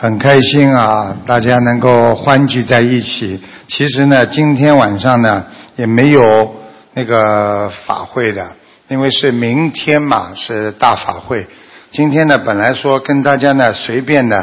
[0.00, 3.42] 很开心啊，大家能够欢聚在一起。
[3.66, 6.54] 其实呢，今天晚上呢也没有
[6.94, 8.52] 那个法会的，
[8.86, 11.44] 因为是明天嘛，是大法会。
[11.90, 14.36] 今天呢，本来说跟大家呢随便的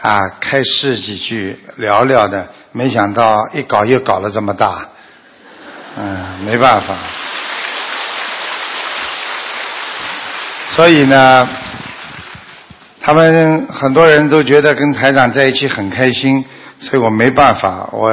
[0.00, 4.88] 啊开示几句聊聊的，没想到一搞又搞了这么大，
[5.96, 6.96] 嗯，没办法。
[10.74, 11.48] 所以呢。
[13.06, 16.44] 他们很多人都觉得跟台长在一起很开心，
[16.80, 18.10] 所以我没办法，我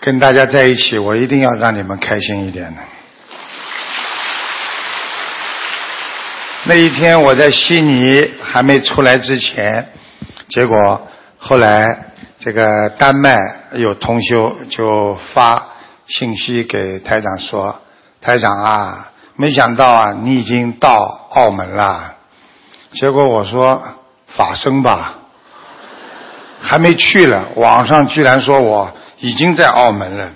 [0.00, 2.74] 跟大家在一起，我一定要让你们开心一点。
[6.64, 9.86] 那一天我在悉尼还没出来之前，
[10.48, 12.06] 结果后来
[12.40, 13.38] 这个丹麦
[13.74, 15.68] 有同修就发
[16.08, 17.80] 信息给台长说
[18.20, 22.14] ：“台长啊，没想到啊，你已经到澳门了。”
[22.92, 23.82] 结果我说
[24.28, 25.14] 法生吧，
[26.60, 30.30] 还没去了，网上居然说我已经在澳门了，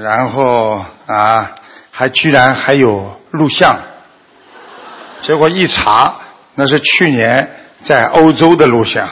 [0.00, 1.50] 然后啊，
[1.90, 3.76] 还居然还有录像，
[5.20, 6.16] 结果一查，
[6.54, 9.06] 那是去年在欧洲的录像。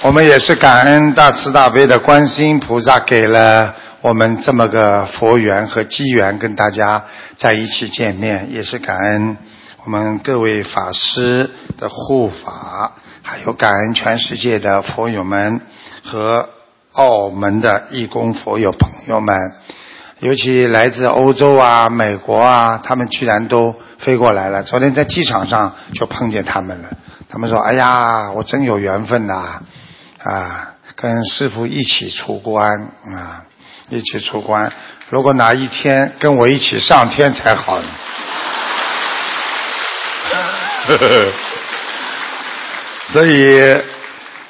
[0.00, 3.74] 我们也是感恩大慈大悲的观世音菩萨给了。
[4.02, 7.04] 我们这么个佛缘和机缘跟大家
[7.36, 9.36] 在一起见面，也是感恩
[9.84, 15.60] 我们各位法师的护法，还有感恩全世界的佛友们
[16.02, 16.48] 和
[16.94, 19.36] 澳门的义工佛友朋友们，
[20.18, 24.64] 尤其来自欧洲啊、美国啊，他们居然都飞过来了。
[24.64, 26.88] 昨天在机场上就碰见他们了，
[27.28, 29.62] 他们说：“哎呀，我真有缘分呐，
[30.18, 33.44] 啊，跟师傅一起出关啊。”
[33.98, 34.72] 一起出关，
[35.10, 37.86] 如果哪一天跟我一起上天才好呢。
[40.86, 41.32] 呵呵呵
[43.12, 43.82] 所以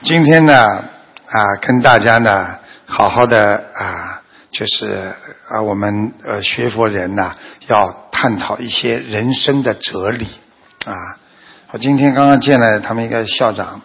[0.05, 5.13] 今天呢，啊，跟大家呢，好好的啊，就是
[5.49, 7.35] 啊，我们呃学佛人呢，
[7.67, 10.29] 要探讨一些人生的哲理
[10.87, 10.95] 啊。
[11.73, 13.81] 我今天刚刚见了他们一个校长，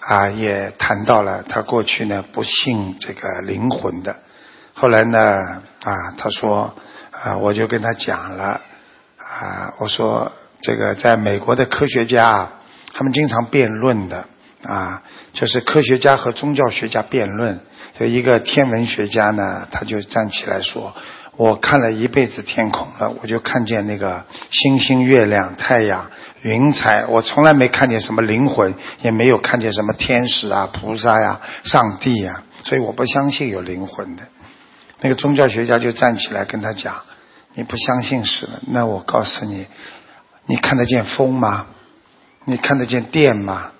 [0.00, 4.16] 啊，也谈到了他过去呢不信这个灵魂的。
[4.74, 5.20] 后来呢，
[5.84, 6.74] 啊，他说，
[7.10, 8.60] 啊，我就跟他讲了，
[9.18, 12.48] 啊，我说这个在美国的科学家，
[12.92, 14.26] 他们经常辩论的，
[14.64, 17.60] 啊，就是科学家和宗教学家辩论。
[17.98, 20.94] 有一个天文学家呢，他就站起来说，
[21.36, 34.22] 我看了一辈子天空了，我就看见那个星星、月亮、太阳、云彩，我从来没看见什么灵魂，也没有看见什么天使啊、菩萨呀、上帝呀，所以我不相信有灵魂的。
[35.02, 37.02] 那个宗教学家就站起来跟他讲
[37.54, 39.66] ：“你不相信是了，那我告诉你，
[40.46, 41.66] 你看得见风吗？
[42.44, 43.72] 你看得见电吗？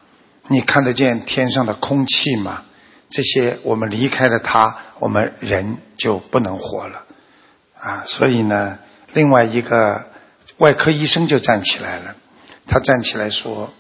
[0.49, 2.63] 你看得见天上的空气吗？
[3.09, 7.05] 这些我们离开了它，我们人就不能活了
[7.79, 8.03] 啊！
[8.07, 8.79] 所以呢，
[9.13, 10.07] 另外一个
[10.59, 12.17] 外科医生就站起来了，
[12.67, 13.73] 他站起来说：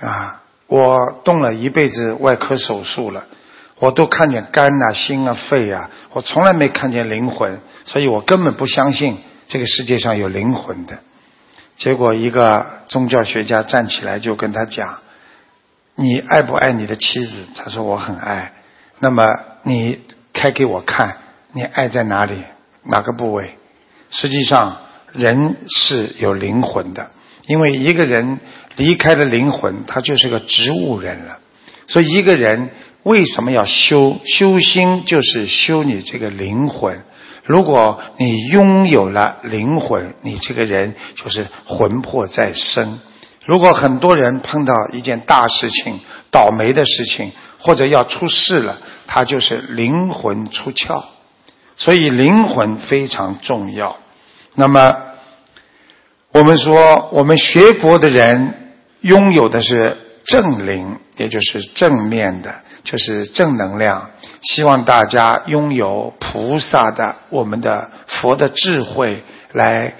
[0.00, 3.26] 啊，我动了一辈子外科手术了。”
[3.80, 10.98] 我都看见肝啊、心啊、肺啊，我从来没看见灵魂，所以我根本不相信这个世界上有灵魂的。
[11.76, 14.98] 结果一个宗教学家站起来就跟他讲
[15.94, 18.52] ：“你爱不爱你的妻子？”他说：“我很爱。”
[18.98, 19.24] 那么
[19.62, 20.00] 你
[20.32, 21.18] 开给我看，
[21.52, 22.42] 你爱在哪里？
[22.82, 23.54] 哪个部位？
[24.10, 24.78] 实际上，
[25.12, 27.12] 人是有灵魂的，
[27.46, 28.40] 因为一个人
[28.74, 31.38] 离开了灵魂，他就是个植物人了。
[31.86, 32.70] 所以一个人。
[33.04, 35.04] 为什么要修修心？
[35.06, 37.02] 就是修你这个灵魂。
[37.44, 43.00] 如果你拥有了灵魂，你这个人就是魂魄在生。
[43.46, 46.00] 如果很多人碰到一件大事情、
[46.30, 51.04] 倒霉的事情，或者要出事了，他就是灵魂出窍。
[51.78, 53.96] 所以灵魂非常重要。
[54.54, 54.92] 那么，
[56.32, 62.54] 我们说，我们学佛的人拥有的是正灵，也就是正面的。
[62.84, 64.10] 就是正能量，
[64.42, 69.22] 希望大家拥有菩萨的、我们的佛的智慧，
[69.52, 69.94] 来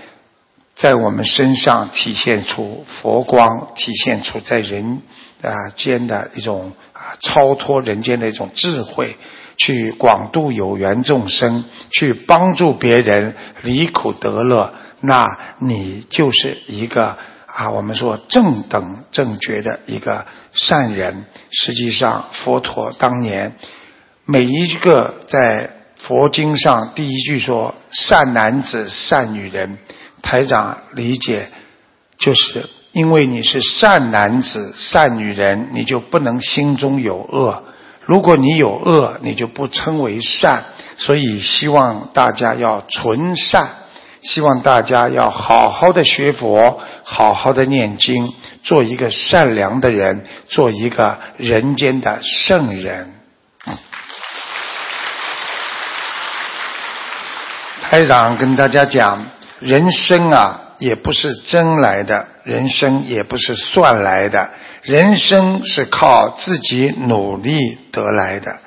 [0.75, 5.03] 在我们身上体现出佛光，体现出在人
[5.43, 9.17] 啊间的一种啊超脱人间的一种智慧，
[9.57, 15.27] 去广度有缘众生，去帮助别人离苦得乐，那
[15.59, 17.19] 你就是一个。
[17.58, 23.56] 啊，我们说正等正觉的一个善人，实际上佛陀当年
[24.25, 29.76] 每一个在佛经上第一句说善男子善女人，
[30.22, 31.49] 台长理解
[32.16, 37.64] 就是因为你是善男子、善女人，你就不能心中有恶。
[38.02, 40.62] 如果你有恶，你就不称为善。
[40.96, 43.69] 所以希望大家要纯善，
[44.22, 53.14] 希望大家要好好的学佛，好好的念经，做一个善良的人，做一个人间的圣人。
[57.81, 59.25] 台长跟大家讲，
[59.58, 64.50] 人生啊，也不是争来的，人生也不是算来的，
[64.82, 68.58] 人生是靠自己努力得来的。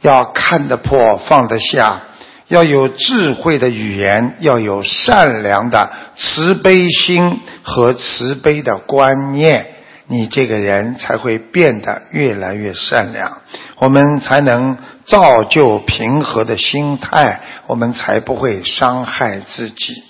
[0.00, 2.00] 要看得破，放得下，
[2.48, 9.66] 要有智慧的语言，要有善良的慈悲心和慈悲的观念，
[10.06, 13.42] 你这个人才会变得越来越善良。
[13.78, 20.02] 我们才能造就平和的心态，我们才不会伤害自己。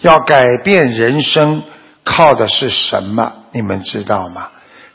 [0.00, 1.62] 要改变人生，
[2.04, 3.32] 靠的是什么？
[3.52, 4.48] 你们知道吗？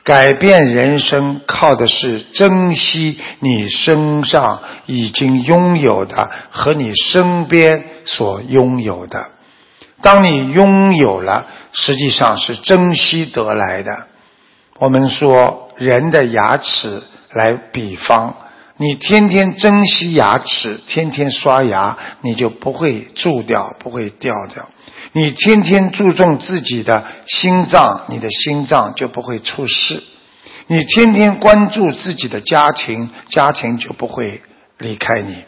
[0.04, 9.30] 改变人生靠的是珍惜你身上已经拥有的和你身边所拥有的。
[10.02, 14.08] 当你拥有了，实际上是珍惜得来的。
[14.80, 17.04] 我们说人的牙齿。
[17.36, 18.34] 来比方，
[18.78, 24.70] 你天天珍惜牙齿，天天刷牙，你就不会蛀掉，不会掉掉。
[25.12, 30.02] 你天天注重自己的心脏，你的心脏就不会出事。
[30.68, 34.42] 你天天关注自己的家庭，家庭就不会
[34.78, 35.44] 离开你。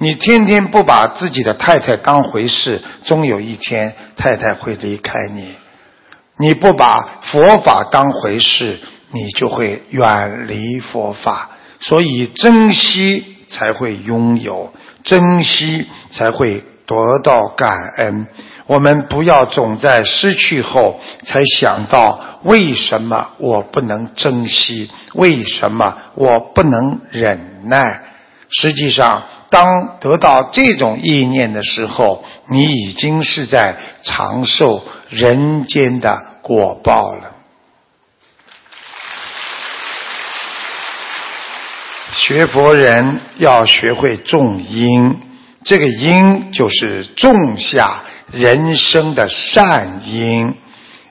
[0.00, 5.54] 你天天不把自己的太太当回事，终有一天太太会离开你。
[6.38, 8.78] 你不把佛法当回事。
[9.12, 11.50] 你就会远离佛法，
[11.80, 18.28] 所以珍惜才会拥有，珍惜才会得到感恩。
[18.68, 28.02] 我们不要总在失去后才想到为什么我不能珍惜，为什么我不能忍耐。
[28.48, 37.32] 实际上，当得到这种意念的时候，你已经是在长寿人间的果报了。
[42.14, 45.20] 学佛人要学会种因，
[45.64, 50.54] 这个因就是种下人生的善因，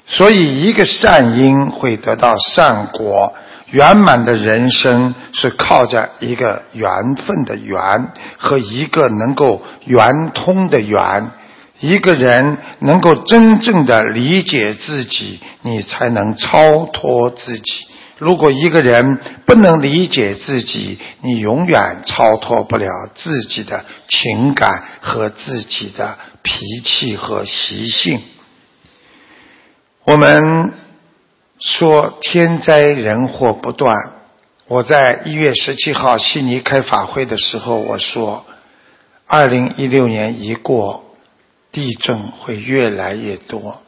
[0.08, 3.34] 所以一个善因会得到善果。
[3.72, 11.32] 圆满的人生是靠着一个缘分的缘和一个能够圆通的缘。
[11.80, 17.88] 一个人能够真正的理解自己，你才能超脱自己。
[18.18, 28.20] 如果一个人不能理解自己，你永远超脱不了自己的情感和自己的脾气和习性。
[30.04, 30.74] 我们
[31.60, 33.96] 说天灾人祸不断。
[34.68, 38.46] 我在一月十七号悉尼开法会的时候，我说，
[39.28, 41.04] 二零一六年一过，
[41.72, 43.82] 地震会越来越多。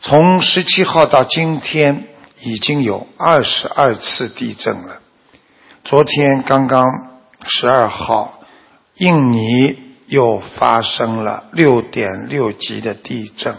[0.00, 2.08] 从十七号到今天。
[2.42, 5.00] 已经有二十二次地震了。
[5.84, 6.84] 昨天刚刚
[7.46, 8.40] 十二号，
[8.96, 13.56] 印尼又发生了六点六级的地震。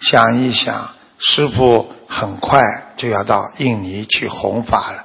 [0.00, 2.60] 想一想，师傅很快
[2.96, 5.04] 就要到印尼去弘法了。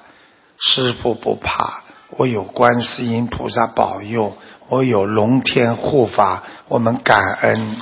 [0.58, 1.82] 师傅不怕，
[2.18, 4.36] 我有观世音菩萨保佑，
[4.70, 7.78] 我有龙天护法，我们感恩。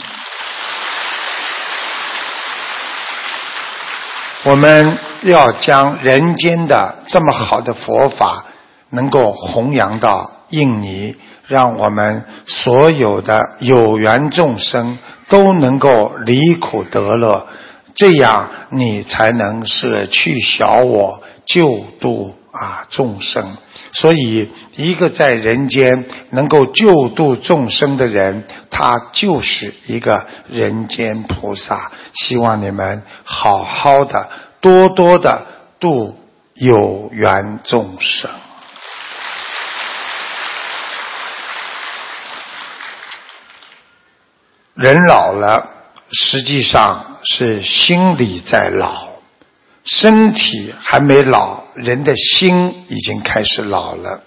[4.45, 8.45] 我们要将人间的这么好的佛法
[8.89, 11.17] 能够弘扬到印尼，
[11.48, 17.48] 让我们所有的有缘众生都能够离苦得乐，
[17.96, 23.58] 这样你才能舍去小我，救度啊众生。
[23.91, 31.91] 所以，一个在人间能够救度众生的人，他就是一个人间菩萨。
[32.13, 34.29] 希望你们好好的、
[34.62, 35.46] 多多的
[35.79, 36.15] 度
[36.53, 38.29] 有缘众生。
[44.75, 45.67] 人老了，
[46.11, 49.09] 实际上是心理在老。
[49.85, 54.21] 身体还没老，人的心已经开始老了。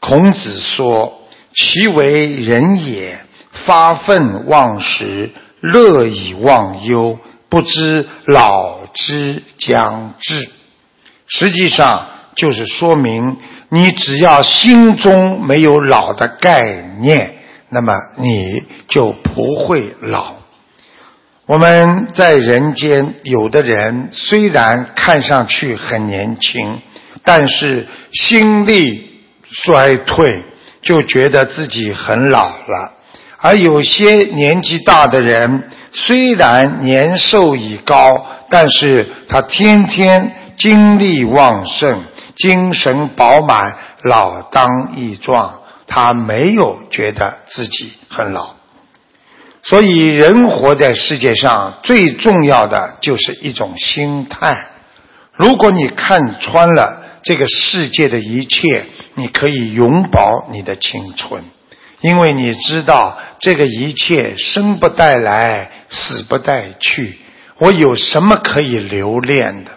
[0.00, 1.22] 孔子说
[1.54, 3.18] ：“其为人也，
[3.66, 5.30] 发愤忘食，
[5.60, 7.18] 乐以忘忧，
[7.48, 10.48] 不知老之将至。”
[11.28, 12.06] 实际上
[12.36, 13.36] 就是说明，
[13.68, 16.62] 你只要心中没有老的概
[17.00, 17.34] 念，
[17.68, 20.36] 那么你就不会老。
[21.46, 26.80] 我们在人间，有的人虽然看上去很年轻，
[27.22, 30.42] 但是心力衰退，
[30.82, 32.90] 就觉得自己很老了；
[33.38, 42.02] 而有些年纪大的人，虽然年寿已高，但是他天天精力旺盛，
[42.34, 43.72] 精神饱满，
[44.02, 48.55] 老当益壮，他没有觉得自己很老。
[49.68, 54.68] 所以，人活在世界上最重要的就是一种心态。
[55.32, 61.42] 如果你看穿了这个世界的一切，你可以永葆你的青春，
[62.00, 67.18] 因为你知道这个一切生不带来，死不带去。
[67.58, 69.72] 我有什么可以留恋的？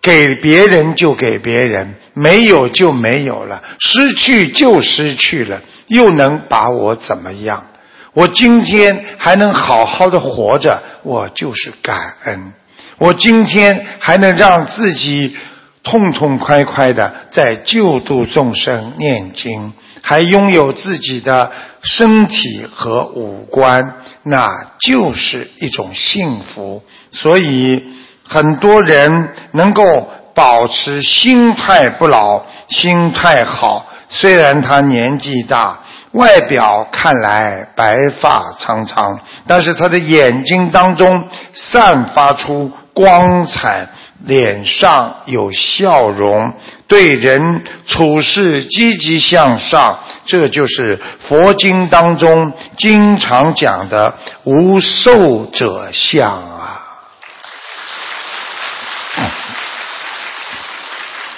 [0.00, 7.66] 给别人就给别人，没有就没有了，失去就失去了，又能把我怎么样？
[8.18, 12.52] 我今天还能好好的活着，我就是感恩。
[12.98, 15.36] 我今天还能让自己
[15.84, 19.72] 痛痛快快的在救度众生念经，
[20.02, 23.94] 还拥有自己的身体和五官，
[24.24, 24.48] 那
[24.80, 26.82] 就是一种幸福。
[27.12, 27.80] 所以
[28.26, 29.84] 很多人能够
[30.34, 35.84] 保持心态不老，心态好，虽然他年纪大。
[36.12, 43.86] 外表看来白发苍苍，但是他的眼睛当中散发出光彩，
[44.24, 46.52] 脸上有笑容，
[46.86, 50.98] 对人处事积极向上，这就是
[51.28, 56.84] 佛经当中经常讲的无寿者相啊！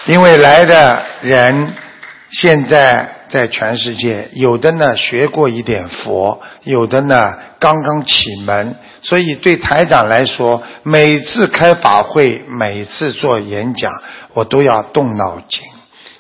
[0.07, 1.75] 因为来的人
[2.31, 3.17] 现在。
[3.31, 13.93] 在全世界，有的呢学过一点佛，有的呢刚刚启门，所以对台长来说，每次开法会，每次做演讲，
[14.35, 15.63] 我都要动脑筋，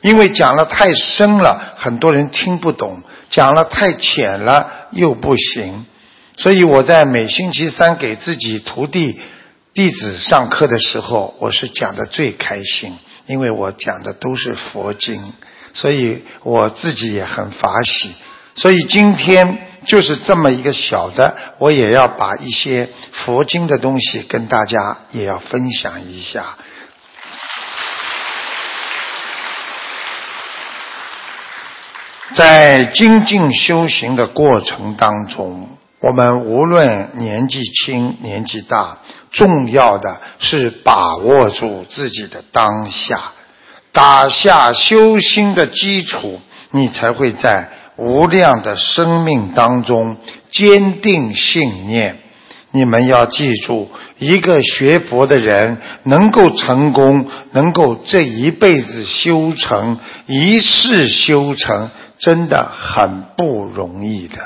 [0.02, 5.86] 因为讲了太深了，很多人听不懂；讲了太浅了，又不行。
[6.36, 9.20] 所以我在每星期三给自己徒弟
[9.74, 15.32] 弟子上课的时候，我是讲的最开心，因为我讲的都是佛经。
[15.72, 18.14] 所以我自己也很法喜，
[18.54, 26.56] 所以今天就是这么一个小的，我也要把一些佛经的东西跟大家也要分享一下。
[32.34, 35.68] 在精进修行的过程当中，
[36.00, 38.98] 我们无论年纪轻年纪大，
[39.32, 43.32] 重要的是把握住自己的当下。
[43.92, 50.16] 打下修心的基础，你才会在无量的生命当中
[50.50, 52.18] 坚定信念。
[52.72, 64.38] 你们要记住，一个学佛的人能够成功，能够这一辈子修成，一世修成，真的很不容易的。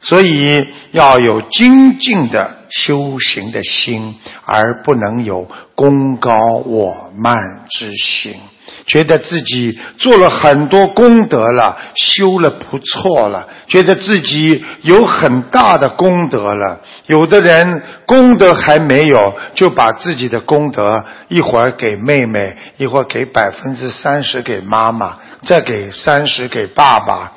[0.00, 8.34] 所以要有精进的修行的心，而不能有功高我慢之心。
[8.84, 16.80] 觉得自己做了很多功德了，修了不错了，觉得自己有很大的功德了。
[17.06, 27.32] 有的人功德还没有，就把自己的功德一会儿给妹妹，一会儿给百分之三十给妈妈，再给三十给爸爸，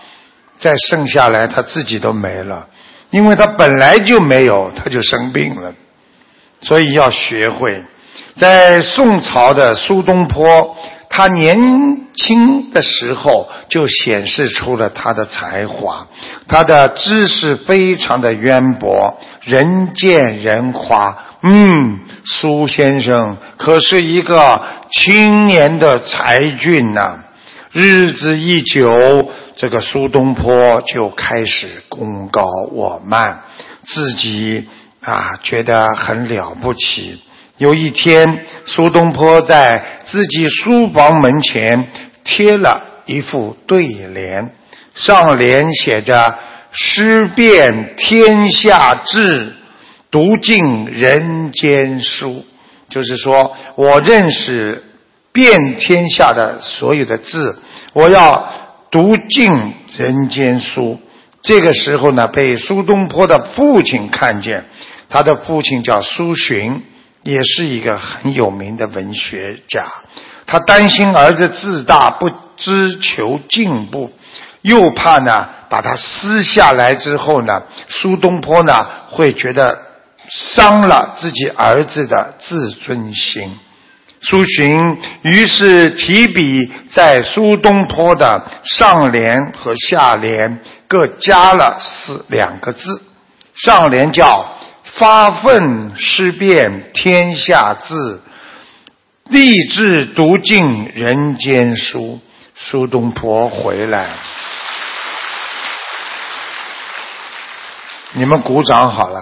[0.60, 2.68] 再剩下来他自己都没了，
[3.12, 5.72] 因为他本来就没有，他就生病了。
[6.62, 7.84] 所以要学会，
[8.40, 10.76] 在宋朝的苏东坡。
[11.18, 11.58] 他年
[12.14, 16.06] 轻的时候就显示出了他的才华，
[16.46, 21.18] 他的知识非常的渊博，人见人夸。
[21.42, 27.20] 嗯，苏先生可是一个青年的才俊呐。
[27.72, 28.90] 日子一久，
[29.56, 32.44] 这个苏东坡就开始功高
[32.74, 33.44] 我慢，
[33.86, 34.68] 自己
[35.00, 37.22] 啊觉得很了不起。
[37.58, 41.90] 有一天，苏东坡在自己书房门前
[42.26, 44.54] 贴了一副对联，
[44.94, 46.38] 上联写着
[46.74, 49.54] “诗遍天下志，
[50.12, 52.44] 读尽人间书”，
[52.90, 54.84] 就是说我认识
[55.32, 57.58] 遍天下的所有的字，
[57.94, 58.52] 我要
[58.92, 59.50] 读尽
[59.98, 61.00] 人间书。
[61.42, 64.66] 这个时候呢，被苏东坡的父亲看见，
[65.10, 66.82] 他的父亲叫苏洵。
[67.26, 69.88] 也是一个很有名的文学家，
[70.46, 74.14] 他担心儿子自大不知求进步，
[74.62, 79.76] 又怕呢把他撕下来之后呢，苏东坡呢会觉得
[80.30, 83.58] 伤了自己儿子的自尊心。
[84.22, 93.02] 苏洵于是提笔在苏东坡的上联和下联各加了四两个字，
[93.56, 94.48] 上联叫
[94.96, 98.22] “发愤思辨天下字，
[99.30, 102.20] 立志读尽人间书”。
[102.58, 104.12] 苏东坡回来，
[108.14, 109.20] 你们鼓掌好了。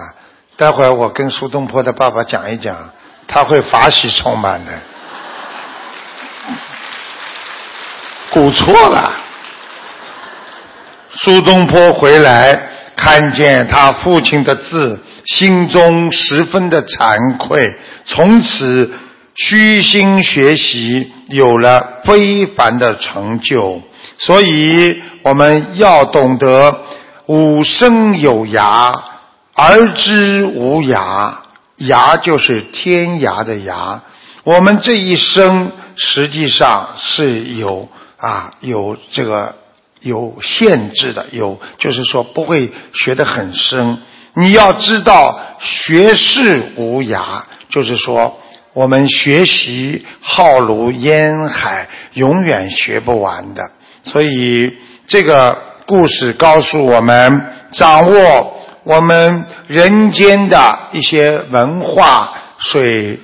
[0.56, 2.92] 待会儿我跟苏东坡的爸爸讲一讲，
[3.26, 4.70] 他会法喜充满的。
[8.30, 9.12] 鼓错了。
[11.10, 17.64] 苏东坡回来，看见他父亲的字，心中十分的惭愧，
[18.04, 18.92] 从此
[19.34, 23.82] 虚心学习，有了非凡的成就。
[24.18, 26.82] 所以我们要懂得
[27.26, 28.92] “吾生有涯，
[29.54, 31.34] 而知无涯”，
[31.80, 34.00] 涯就是天涯的涯。
[34.44, 37.88] 我们这一生实际上是有。
[38.16, 39.54] 啊，有这个
[40.04, 43.98] 有限制的，有就是说不会学得很深。
[44.34, 48.38] 你要知道，学识无涯，就是说
[48.72, 53.70] 我们学习浩如烟海，永远学不完的。
[54.04, 54.72] 所以
[55.06, 57.42] 这个故事告诉我们，
[57.72, 63.18] 掌握我们人间的一些文化水。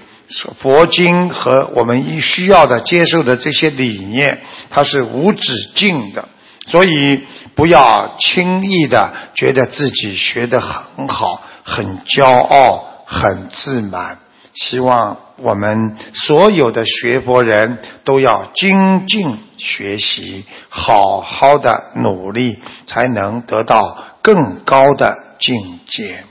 [0.60, 6.28] 佛经和我们需要的接受的这些理念，它是无止境的，
[6.70, 14.18] 所以不要轻易的觉得自己学得很好、很骄傲、很自满。
[14.54, 23.78] 希望我们所有的学佛人都要精进学习，好好的努力，才能得到
[24.22, 26.24] 更高的境界。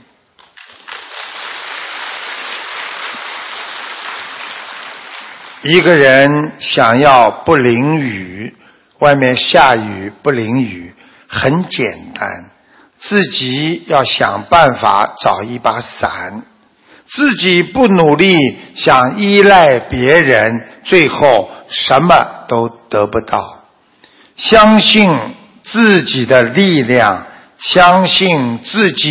[5.62, 8.54] 一个人想要不淋雨，
[9.00, 10.94] 外面下雨不淋雨，
[11.26, 12.50] 很简单，
[12.98, 16.42] 自己要想办法找一把伞。
[17.08, 18.34] 自己不努力，
[18.74, 20.52] 想依赖别人，
[20.84, 23.64] 最后什么都得不到。
[24.36, 25.10] 相信
[25.64, 27.26] 自己的力量。
[27.62, 29.10] 相信自己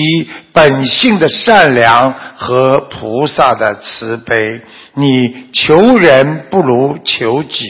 [0.51, 4.35] 本性的善良和菩萨的慈悲，
[4.95, 7.63] 你求人不如求己。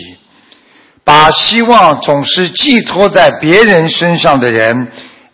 [1.10, 4.89] 把希望总是寄托在别人身上的人，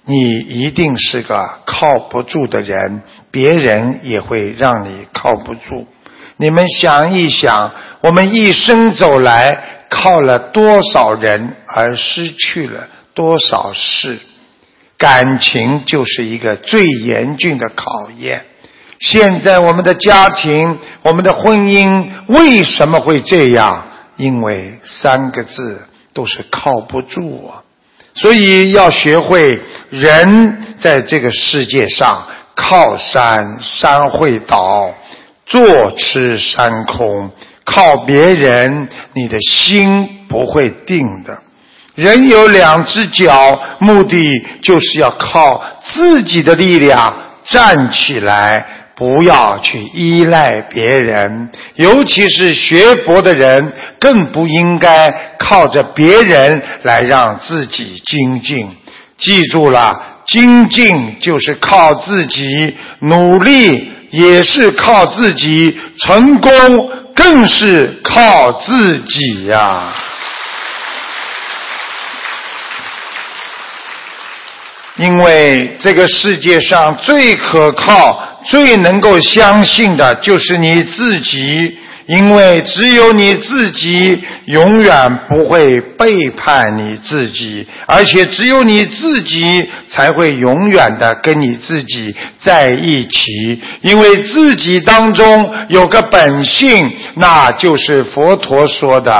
[0.05, 5.85] 你一定是个靠不住的人，别人也会让你靠不住。
[6.37, 9.59] 你们想一想，我们一生走来，
[9.89, 14.17] 靠了多少人，而失去了多少事？
[14.97, 18.45] 感情就是一个最严峻的考验。
[19.01, 23.87] 现在我们的家庭、我们的婚姻为什么会这样？
[24.17, 27.61] 因为三个字都是靠不住啊！
[28.13, 32.25] 所以要学会，人在这个世界上，
[32.55, 34.93] 靠山山会倒，
[35.45, 37.29] 坐吃山空；
[37.65, 41.37] 靠别人，你的心不会定的。
[41.95, 51.49] 人有两只脚，目的就是要靠自己的力量站起来，不要去依赖别人。
[51.75, 58.69] 尤其是学佛的人，更不应该靠着别人来让自己精进。
[59.17, 66.51] 记住了，精进就是靠自己，努力也是靠自己，成功
[67.15, 69.93] 更是靠自己呀。
[74.97, 99.19] 因为这个世界上最可靠、最能够相信的就是你自己，因为只有你自己永远不会背叛你自己，而且只有你自己才会永远的跟你自己在一起，因为自己当中有个本性，那就是佛陀说的：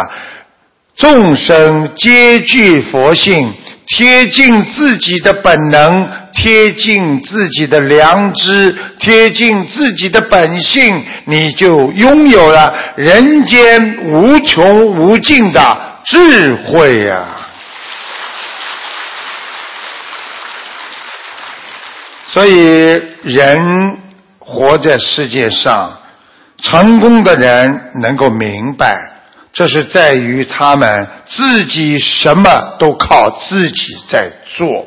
[0.96, 3.52] 众生皆具佛性。
[3.88, 15.62] 贴近自己的本能，贴近自己的良知，贴近自己的本性，你就拥有了人间无穷无尽的
[16.04, 17.26] 智慧呀！
[22.28, 23.98] 所以，人
[24.39, 25.98] 活在世界上，
[26.62, 29.14] 成功的人能够明白。
[29.56, 34.86] 这是在于他们自己什么都靠自己在做，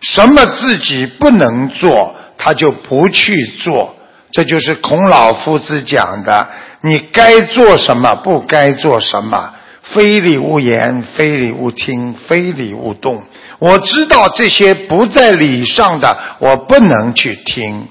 [0.00, 3.96] 什么自己不能做，他就不去做。
[4.30, 6.48] 这就是孔老夫子讲的：
[6.82, 9.52] 你该做什么，不该做什么。
[9.82, 13.24] 非礼勿言，非礼勿听，非礼勿动。
[13.58, 17.88] 我知道这些不在理上的，我不能去听；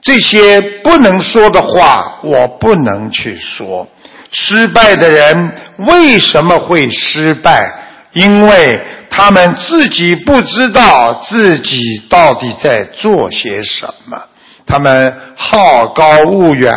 [0.00, 3.88] 这些不能说的话，我不能去说。
[4.30, 5.52] 失败的人
[5.88, 7.64] 为什么会失败？
[8.12, 14.18] 因为他们自己不知道自己到底在做些什么，
[14.66, 16.74] 他们好高骛远，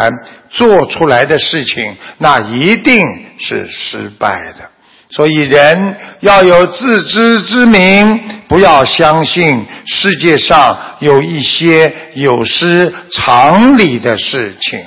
[0.49, 3.01] 做出来的事情那一定
[3.39, 4.69] 是失败的。
[5.11, 14.79] 所以人要有自知之明，不要相信世界上有一些有失常理的事情。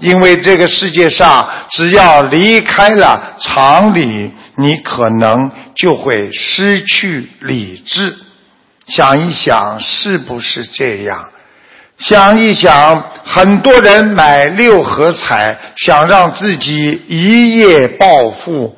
[0.00, 8.14] 因为这个世界上，只要离开了常理，你可能就会失去理智。
[8.86, 11.28] 想一想，是不是这样？
[11.98, 18.76] 想一想，很多人买六合彩，想让自己一夜暴富；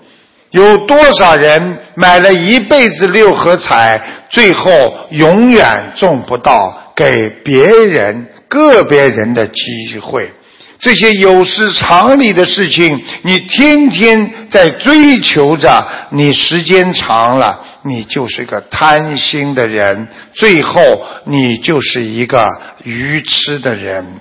[0.52, 10.32] 有多少人买了一辈子六合彩，最后永远中不到给别人个别人的机会？
[10.80, 20.80] 这些有失常理的事情，你天天在追求着，你时间长了，你就是个贪心的人，最后
[21.26, 22.48] 你就是一个
[22.82, 24.20] 愚痴的人。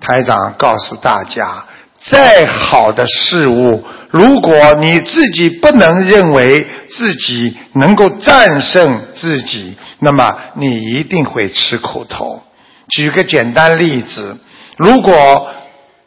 [0.00, 1.64] 台长告诉大家，
[2.02, 12.42] 再好的事物，如果你自己不能认为自己能够战胜自己，那么你一定会吃苦头。
[12.88, 14.36] 举个简单例子，
[14.76, 15.48] 如果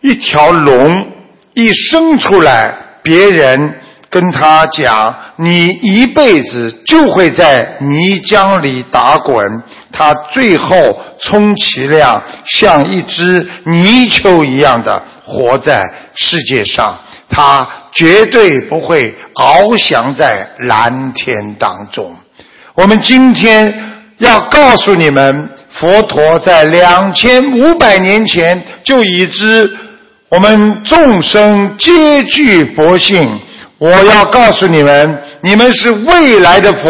[0.03, 1.11] 一条龙
[1.53, 3.73] 一生出来，别人
[4.09, 9.41] 跟他讲：“你一辈子就会在泥浆里打滚。”
[9.93, 10.75] 他最后
[11.21, 15.81] 充其量像一只泥鳅一样的活在
[16.15, 22.13] 世界上，他绝对不会翱翔在蓝天当中。
[22.75, 23.73] 我们今天
[24.17, 29.77] 要告诉你们，佛陀在两千五百年前就已知。
[30.33, 33.39] 我们众生皆具佛性，
[33.77, 36.89] 我要告诉你们，你们是未来的佛，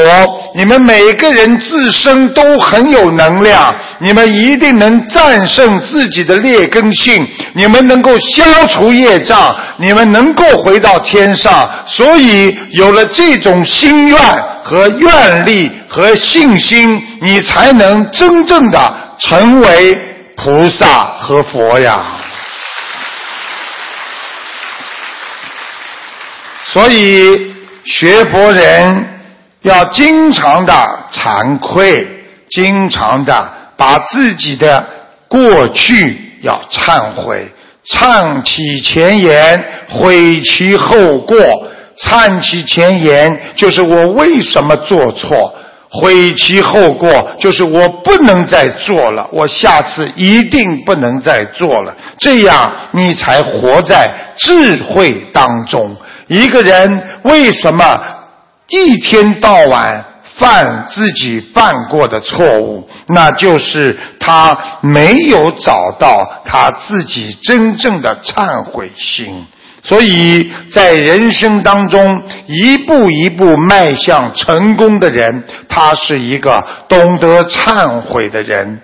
[0.55, 7.21] 你们每个人自身都很有能量，你们一定能战胜自己的劣根性，
[7.53, 11.69] 你们能够消除业障，你们能够回到天上。
[11.85, 14.17] 所以有了这种心愿
[14.63, 18.79] 和愿力和信心，你才能真正的
[19.19, 19.93] 成为
[20.37, 22.21] 菩萨和佛呀。
[26.73, 27.53] 所以，
[27.85, 29.07] 学佛人
[29.61, 30.73] 要经常的
[31.13, 32.07] 惭愧，
[32.49, 34.83] 经常的把自己的
[35.27, 37.47] 过去要忏悔，
[37.85, 41.37] 忏其前言，悔其后过。
[41.95, 45.53] 忏其前言就是我为什么做错，
[45.91, 51.95] 悔其后过就是我不能再做了，我下次一定不能再做了。
[52.17, 55.95] 这样你才活在智慧当中。
[56.33, 57.85] 一个人为什么
[58.69, 60.03] 一天到晚
[60.35, 62.89] 犯自己犯过的错误？
[63.07, 69.45] 那就是他没有找到他自己真正的忏悔心。
[69.83, 78.79] 所以在人生当中，一步一步迈向成功的人，他是一个懂得忏悔的人。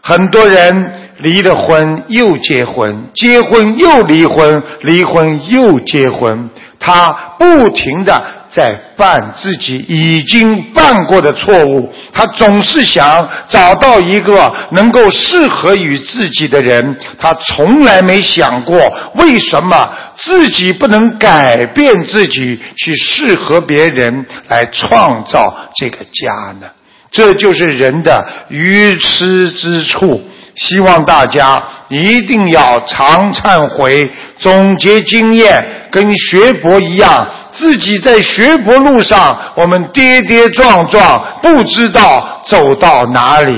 [0.00, 6.48] 很多人离了婚又结婚，结婚又离婚，离婚又结婚。
[6.86, 18.78] 他不停的在犯自己已经犯过的错误，他总是想找到一个能够适合于自己的人，他从来没想过
[19.14, 26.66] 为什么自己不能改变自己，去适合别人来创造这个家呢？
[27.10, 30.22] 这就是人的愚痴之处。
[30.56, 34.02] 希望大家一定要常忏悔，
[34.38, 35.58] 总结经验，
[35.90, 43.52] 跟学佛一样，自己在学佛路上，我们跌跌撞撞，不知道走到哪里。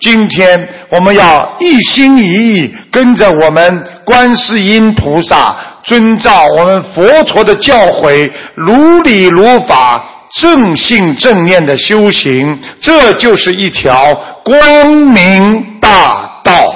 [0.00, 10.02] 今天我们要一心一意跟着我们观世音菩萨，遵照我们佛陀的教诲，如理如法，
[10.34, 16.29] 正信正念的修行，这就是一条光明大。
[16.44, 16.74] 道，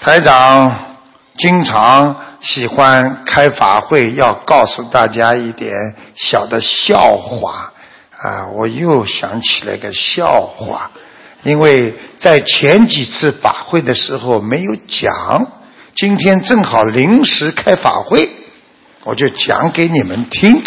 [0.00, 0.96] 台长
[1.36, 5.72] 经常喜欢开法会，要告诉大家一点
[6.14, 7.72] 小的笑话。
[8.22, 10.90] 啊，我又想起了一个笑话，
[11.42, 15.46] 因为在前几次法会的时候没有讲，
[15.94, 18.28] 今天正好临时开法会，
[19.04, 20.62] 我就讲给你们听。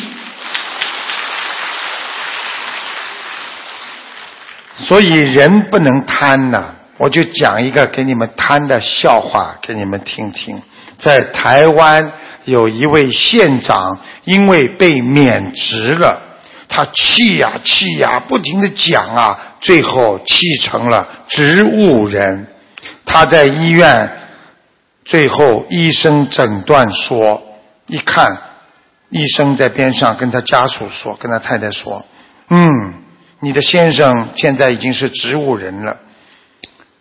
[4.75, 10.61] 所以人不能贪呐，我就讲一个给你们贪的笑话给你们听听。
[10.99, 12.11] 在台湾
[12.45, 16.21] 有一位县长，因为被免职了，
[16.67, 22.47] 他气呀气呀，不停的讲啊，最后气成了植物人。
[23.05, 24.11] 他在医院，
[25.05, 27.41] 最后医生诊断说，
[27.85, 28.41] 一看，
[29.09, 32.03] 医生在边上跟他家属说，跟他太太说，
[32.49, 33.02] 嗯。
[33.43, 35.97] 你的先生现在已经是植物人了。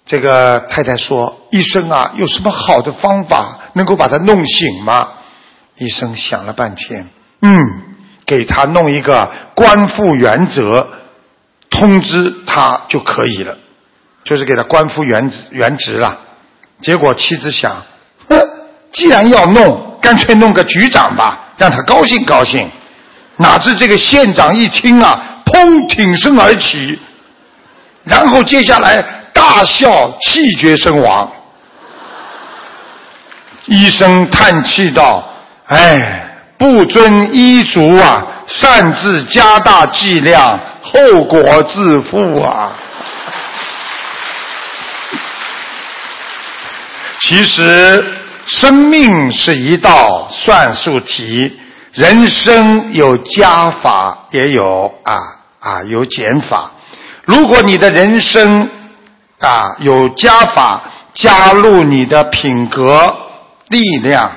[0.05, 5.09] 这个太太说：“医生啊，有什么好的方法能够把他弄醒吗？”
[5.78, 7.09] 医生想了半天，
[7.42, 7.61] 嗯，
[8.26, 10.88] 给他弄一个官复原则，
[11.70, 13.57] 通知他就可以了，
[14.24, 16.18] 就是给他官复原职原职了。
[16.81, 17.85] 结果妻子想
[18.28, 18.37] ：“哼，
[18.92, 22.68] 既然要弄，干脆弄个局长吧，让他高兴高兴。”
[23.38, 25.32] 哪知这个县长一听啊！
[25.52, 25.86] 砰！
[25.88, 26.98] 挺身而起，
[28.04, 31.30] 然后接下来大笑，气绝身亡。
[33.66, 35.22] 医生叹气道
[35.68, 42.72] ：“哎，不遵医嘱啊，擅自加大剂量，后果自负啊！”
[47.20, 48.04] 其实，
[48.46, 51.56] 生命是一道算术题，
[51.92, 55.20] 人生有加法，也有啊。
[55.62, 56.72] 啊，有减法。
[57.25, 58.68] 如果你的人生
[59.38, 60.83] 啊有加法，
[61.14, 63.07] 加入你的品格
[63.68, 64.31] 力量，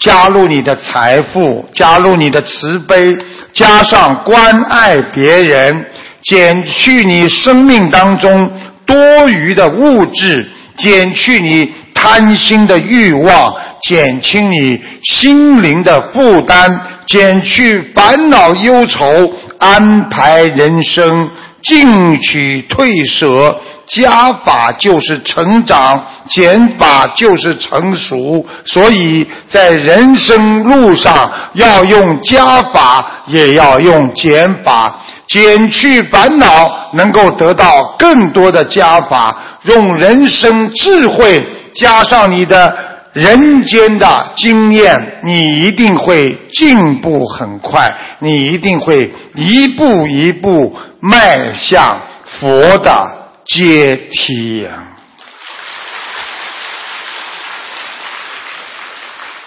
[0.00, 3.16] 加入你的财富，加入你的慈悲，
[3.52, 5.86] 加上关爱别人，
[6.22, 8.50] 减去你生命当中
[8.84, 19.32] 多余的物质，减去你贪心的欲望，减轻你心灵的负担，减去烦恼忧愁。
[19.64, 21.30] 安排人生，
[21.62, 28.44] 进取退舍，加法就是成长，减法就是成熟。
[28.66, 39.34] 所以在人生路上，要用加法，也要用减法，减去烦恼，能够得到更多的加法。
[39.62, 41.42] 用人生智慧
[41.74, 42.93] 加上你的。
[43.14, 52.00] 人间的经验，你一定会进步很快，你一定会一步一步迈向
[52.40, 54.88] 佛的阶梯呀！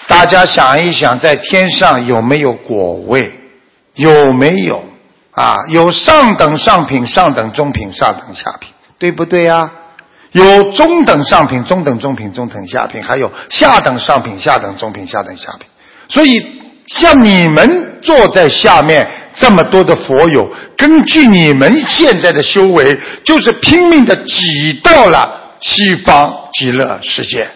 [0.07, 3.37] 大家想一想，在天上有没有果位？
[3.95, 4.81] 有没有
[5.31, 5.53] 啊？
[5.67, 9.69] 有上等上品、上等中品、上等下品，对不对呀？
[10.31, 15.67] 有中等上品、中等中品、中等下品，还有下等上品、下等中品、下等下品。
[16.09, 27.49] 所以，像你们坐在下面这么多的佛友，根据你们现在的修为，就是拼命的挤到了西方极乐世界。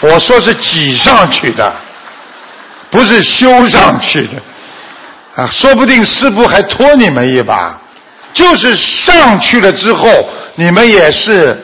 [0.00, 1.74] 我说是挤上去的，
[2.90, 4.42] 不是修上去的。
[5.34, 7.80] 啊，说不定师傅还拖你们一把。
[8.34, 10.08] 就是上去了之后，
[10.56, 11.58] 你们也是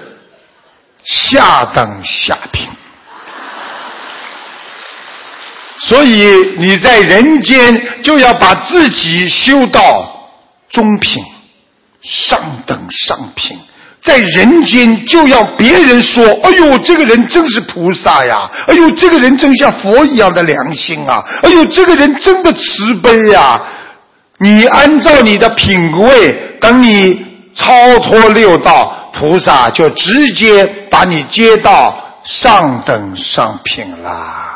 [1.05, 2.67] 下等下品，
[5.79, 6.27] 所以
[6.59, 9.83] 你在人间就要把自己修到
[10.71, 11.23] 中品、
[12.03, 13.59] 上等上品，
[14.03, 18.51] 在人间就要别人说：“哎呦，这个人真是菩萨呀！
[18.67, 21.25] 哎呦，这个人真像佛一样的良心啊！
[21.43, 23.61] 哎呦，这个人真的慈悲呀！”
[24.39, 26.51] 你按照你的品位。
[26.61, 31.95] 等你超脱六道，菩萨就直接把你接到
[32.25, 34.55] 上等上品啦。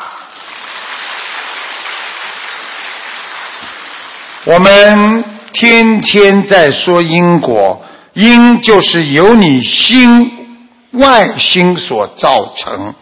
[4.45, 10.31] 我们天天在说因果，因就是由你心
[10.93, 12.95] 外心所造成，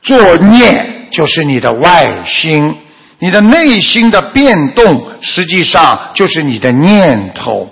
[0.00, 2.78] 作念就是你的外心，
[3.20, 7.68] 你的内心的变动，实际上就是你的念头。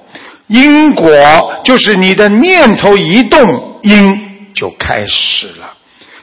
[0.48, 1.08] 因果
[1.64, 5.74] 就是你的念头一动，因就开始了；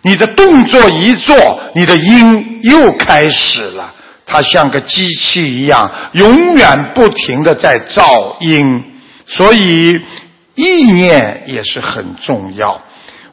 [0.02, 1.36] 你的动作一做，
[1.76, 3.94] 你的因又开始了。
[4.26, 8.84] 它像个机器一样，永远不停的在造因。
[9.28, 10.00] 所以
[10.56, 12.82] 意念也是很重要。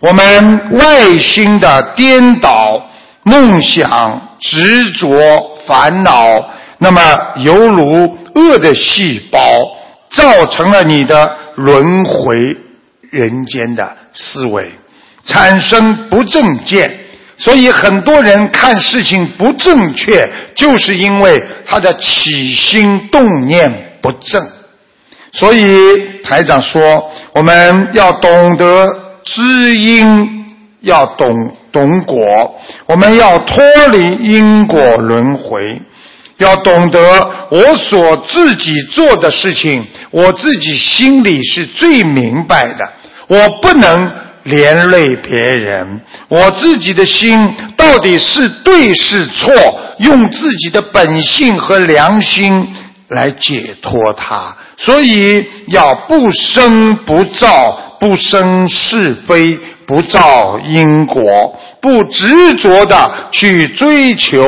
[0.01, 2.83] 我们外心的颠倒、
[3.23, 6.51] 梦想、执着、烦恼。
[6.79, 7.01] 那么
[7.45, 9.41] 犹如恶的细胞，
[10.13, 12.57] 造成了你的轮回
[13.11, 14.73] 人间的思维，
[15.27, 16.91] 产生不正见。
[17.37, 24.47] 所以很多人看事情不正确，就是因为他的起心动念不正。
[25.33, 28.87] 所以台长说，我们要懂得
[29.25, 30.47] 知因，
[30.81, 31.35] 要懂
[31.73, 35.81] 懂果，我们要脱离因果轮回，
[36.39, 37.01] 要懂得
[37.51, 42.93] 我所自己做的事情，我自己心里是最明白的，
[43.29, 44.13] 我不能
[44.45, 49.53] 连累别人，我自己的心到底是对是错，
[49.99, 52.75] 用自己的本性和良心
[53.09, 54.57] 来解脱它。
[54.79, 61.21] 所以要不生不造，不生是非，不造因果，
[61.81, 64.43] 不执着的去追求。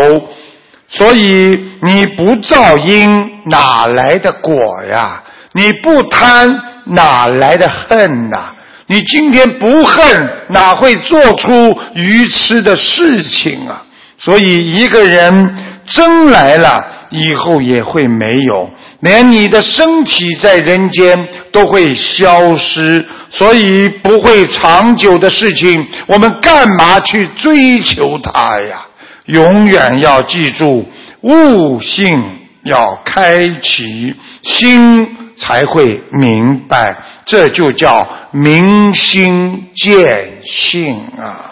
[0.88, 4.54] 所以你不造因，哪来的果
[4.90, 5.22] 呀？
[5.52, 8.52] 你不贪，哪来的恨呐？
[8.86, 13.82] 你今天不恨，哪会做出愚痴的事情啊？
[14.18, 18.70] 所以一个人真来了，以后也会没有。
[19.02, 28.86] 连你的身体在人间都会消失，所以不会长久的事情，我们干嘛去追求它呀？
[29.26, 30.86] 永远要记住，
[31.22, 32.24] 悟性
[32.64, 36.88] 要开启，心才会明白，
[37.26, 41.51] 这就叫明心见性啊。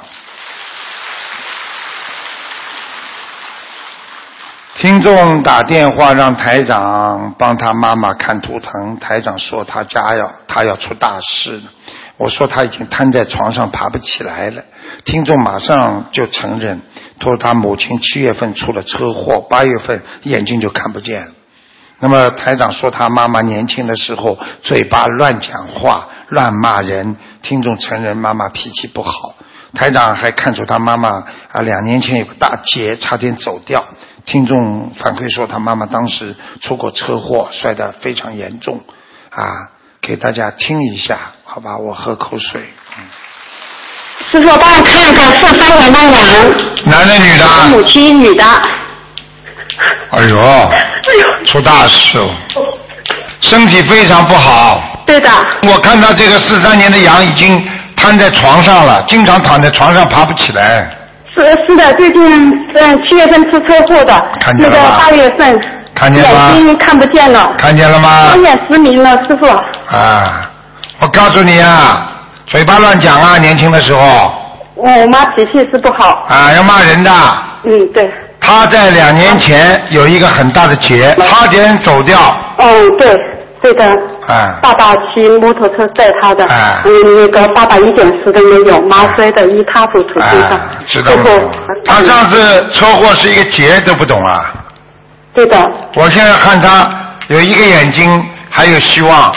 [4.81, 11.64] 听众打电话让台长帮他妈妈看图腾，台长说他家要他要出大事了。
[12.16, 14.62] 我说他已经瘫在床上爬不起来了。
[15.05, 16.81] 听众马上就承认，
[17.21, 21.33] 说他母亲七月份出了车祸，八月份眼睛就看不见了。
[21.99, 27.19] 那么台长说他妈妈年轻的时候嘴巴乱讲话、乱骂人。
[27.43, 29.35] 听众承认妈妈脾气不好。
[29.75, 33.85] 台长还看出他妈妈啊两年前有个大劫，差点走掉。
[34.26, 38.80] 听众反馈说，他妈妈当时出过车祸，摔得非常严重，
[39.30, 41.76] 啊，给大家听一下，好吧？
[41.76, 42.62] 我喝口水。
[44.30, 46.12] 师傅，帮我看一个四三年的羊。
[46.85, 47.44] 男的女的？
[47.70, 48.44] 母亲女的。
[50.11, 50.38] 哎呦，
[51.46, 52.35] 出大事了，
[53.40, 55.02] 身体非常不好。
[55.06, 55.30] 对的。
[55.62, 57.61] 我看到这个四三年的羊已经
[57.96, 60.94] 瘫在床上了，经常躺在床上爬不起来。
[61.35, 65.59] 是是的，最近嗯七月份出车祸的，看见那个八月份
[65.95, 68.27] 看见眼睛看不见了，看见了吗？
[68.27, 69.47] 双眼失明了，师傅。
[69.97, 70.51] 啊，
[71.01, 72.11] 我告诉你啊，
[72.47, 74.01] 嘴巴乱讲啊，年轻的时候。
[74.75, 76.25] 我妈脾气是不好。
[76.29, 77.11] 啊，要骂人的。
[77.64, 78.11] 嗯，对。
[78.40, 82.19] 他在两年前有一个很大的劫，差点走掉。
[82.59, 82.66] 哦，
[82.99, 83.14] 对。
[83.62, 83.85] 对的，
[84.62, 86.45] 爸爸骑摩托车载他的，
[86.85, 91.12] 嗯，那个爸爸一点事都没有，妈摔得一塌糊涂，地上，知道
[91.85, 94.53] 他上次车祸是一个劫都不懂啊。
[95.33, 95.57] 对的。
[95.95, 96.90] 我现在看他
[97.29, 99.33] 有一个眼睛还有希望，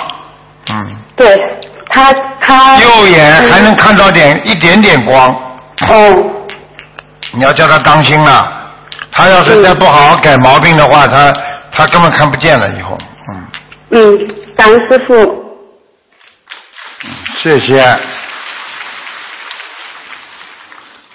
[0.70, 0.96] 嗯。
[1.16, 1.36] 对，
[1.90, 2.78] 他他。
[2.80, 5.30] 右眼还能看到点一点点光。
[5.90, 6.24] 哦。
[7.32, 8.48] 你要叫他当心了，
[9.12, 11.32] 他要是再不好好改毛病的话，他
[11.72, 12.98] 他根本看不见了以后。
[13.32, 13.44] 嗯
[13.96, 14.02] 嗯，
[14.58, 15.44] 张师傅。
[17.42, 17.84] 谢谢。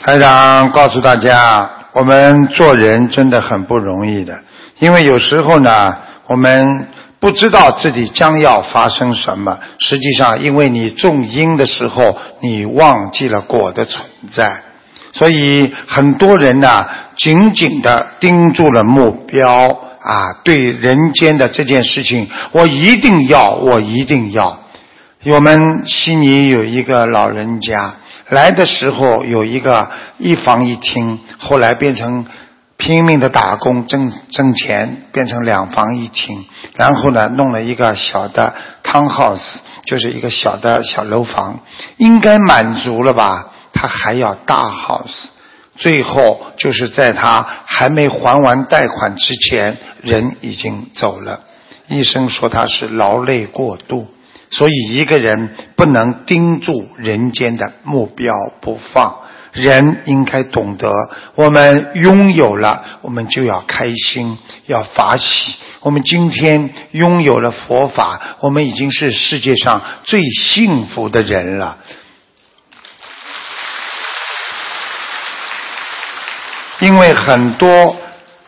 [0.01, 4.43] 台长告诉大家，我们做人真的很不容易的，
[4.79, 5.97] 因为有时候呢，
[6.27, 9.59] 我们不知道自己将要发生什么。
[9.79, 14.63] 实际上，因为你种因的时候，你忘记了果的存在，
[15.13, 19.88] 所以很多人呢，紧紧的盯住了目标。
[20.03, 24.61] 啊，对人间的这件事情，我一定要，我一定要。
[25.27, 27.97] 我们悉尼有一个老人家，
[28.29, 32.25] 来的时候有一个一房一厅，后来变成
[32.77, 36.47] 拼命的打工挣挣钱，变成两房一厅，
[36.77, 41.61] 然后呢，弄了一个小的 townhouse，就是一个小的小楼房，
[41.97, 43.49] 应该满足了吧？
[43.73, 45.31] 他还要大 house。
[45.79, 51.41] 最后就是在他还没还完贷款之前，人已经走了。
[51.89, 54.09] 医生说他是劳累过度，
[54.51, 59.21] 所以一个人不能盯住人间的目标不放。
[59.53, 60.93] 人应该懂得，
[61.35, 65.57] 我们拥有了，我们就要开心，要法喜。
[65.81, 71.79] 我们今天拥有了佛法，我们已经是世界上最幸福的人了。
[76.81, 77.97] 因为很多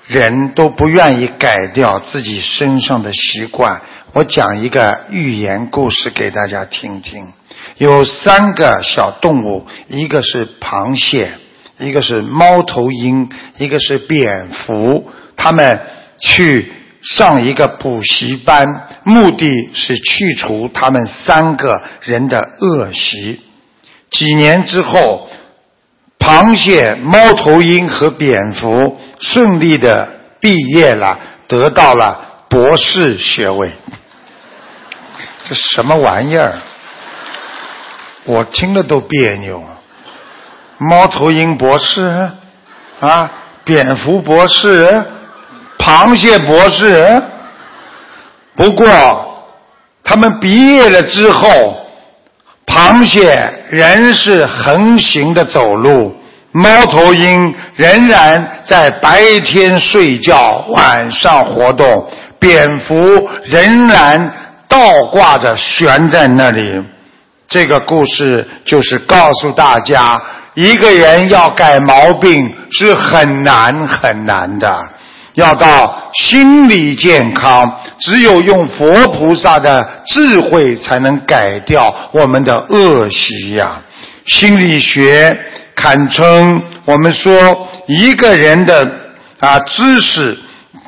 [0.07, 3.81] 人都不愿意改掉自己身上的习惯。
[4.13, 7.33] 我讲一个寓言故事给大家听听。
[7.77, 11.33] 有三个小动物，一个是螃蟹，
[11.79, 13.29] 一个是猫头鹰，
[13.59, 15.11] 一个是蝙蝠。
[15.37, 15.81] 他们
[16.19, 16.73] 去
[17.03, 23.41] 上一个补习班，目的是去除他们三个人的恶习。
[24.11, 25.29] 几年之后，
[26.21, 30.09] 螃蟹、猫头鹰和蝙蝠顺利的
[30.39, 31.19] 毕业了，
[31.49, 33.73] 得到了博士学位。
[35.49, 36.55] 这什么玩意儿？
[38.25, 39.61] 我听了都别扭。
[40.79, 42.31] 猫头鹰博士
[43.01, 43.33] 啊，
[43.65, 45.05] 蝙蝠博士，
[45.79, 47.23] 螃蟹博士。
[48.55, 48.87] 不过，
[50.05, 51.77] 他们毕业了之后。
[52.67, 56.15] 螃蟹仍是横行的走路，
[56.53, 62.95] 猫头鹰仍然在白天睡觉，晚上活动，蝙蝠
[63.45, 64.33] 仍然
[64.69, 66.61] 倒挂着悬在那里。
[67.47, 70.21] 这个故事就是告诉大家，
[70.55, 72.41] 一个人要改毛病
[72.71, 74.85] 是很难很难的。
[75.35, 83.81] 要到心理健康，只有用佛菩萨的智慧才能改掉我们的恶习呀。
[84.27, 85.37] 心理学
[85.75, 88.91] 堪称我们说一个人的
[89.39, 90.39] 啊知识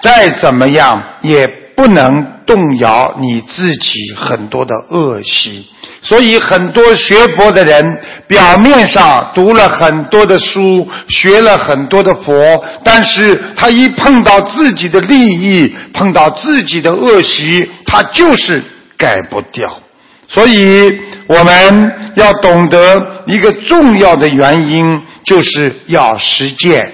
[0.02, 5.66] 再怎么样，也不能动摇你自己很多的恶习。
[6.04, 12.34] 所以很多学佛的人，表面上读了很多的书，学了很多的佛，
[12.82, 18.60] 但是他一碰到自己的利益，碰到自己的恶习，他就是
[18.96, 19.80] 改不掉。
[20.26, 20.90] 所以
[21.28, 26.92] 我们要懂得一个重要的原因，就是要实践。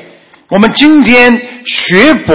[0.48, 1.32] 我们今天
[1.66, 2.34] 学佛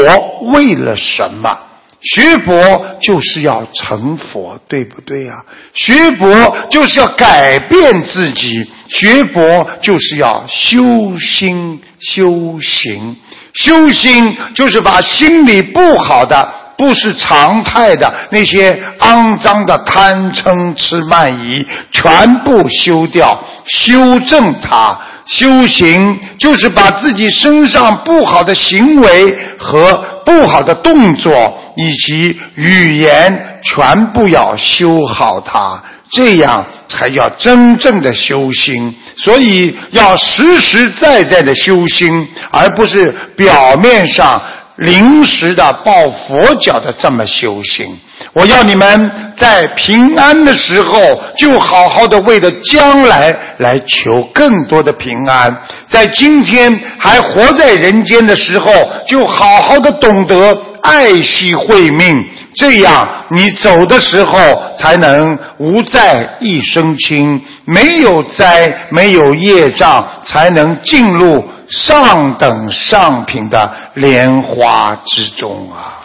[0.53, 1.55] 为了什么？
[2.04, 5.32] 学佛就是要成佛，对不对呀？
[5.74, 10.84] 学佛就是要改变自己，学佛就是要修
[11.18, 13.16] 心修行。
[13.54, 24.99] 修心就是把心里不好的、不是常态的那些肮脏的贪嗔痴慢疑全部修掉，修正它。
[25.26, 31.59] 修行就是把自己身上不好的行为和不好的动作。
[31.76, 38.95] 以及语言全部要修好它，这样才叫真正的修心。
[39.17, 44.39] 所以要实实在在的修心，而不是表面上
[44.78, 47.97] 临时的抱佛脚的这么修行。
[48.34, 48.99] 我要你们
[49.38, 50.99] 在平安的时候，
[51.38, 55.51] 就好好的为了将来来求更多的平安；
[55.88, 58.71] 在今天还活在人间的时候，
[59.07, 62.15] 就好好的懂得爱惜慧命，
[62.55, 64.38] 这样你走的时候
[64.79, 76.01] 才能无灾一身轻，没有灾，没有业障，才能进入上等上品的莲花之中啊。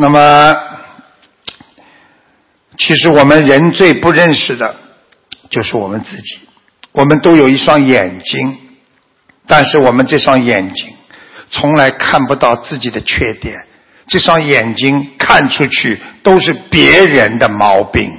[0.00, 0.56] 那么，
[2.78, 4.74] 其实我们人最不认识的，
[5.50, 6.38] 就是我们自己。
[6.92, 8.56] 我们都有一双眼睛，
[9.46, 10.88] 但是我们这双眼睛
[11.50, 13.66] 从来看不到自己的缺点。
[14.06, 18.10] 这双眼睛看出去都是别人的毛病。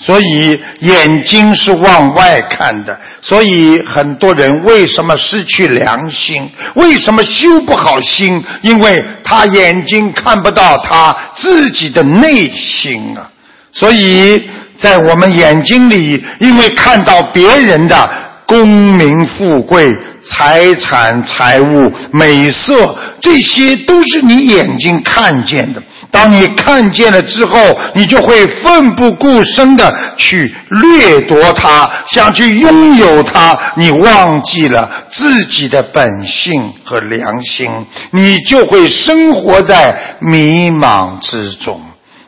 [0.00, 6.48] 所以眼睛是往外看的，所以很多人为什么失去良心？
[6.76, 8.42] 为什么修不好心？
[8.62, 13.28] 因为他眼睛看不到他自己的内心啊！
[13.72, 18.08] 所以在我们眼睛里，因为看到别人的
[18.46, 25.82] 功名富贵、财产财物、美色，这些都是你眼睛看见的。
[26.18, 27.56] 当你看见了之后，
[27.94, 33.56] 你就会奋不顾身的去掠夺它，想去拥有它。
[33.76, 37.70] 你忘记了自己的本性和良心，
[38.10, 41.80] 你就会生活在迷茫之中。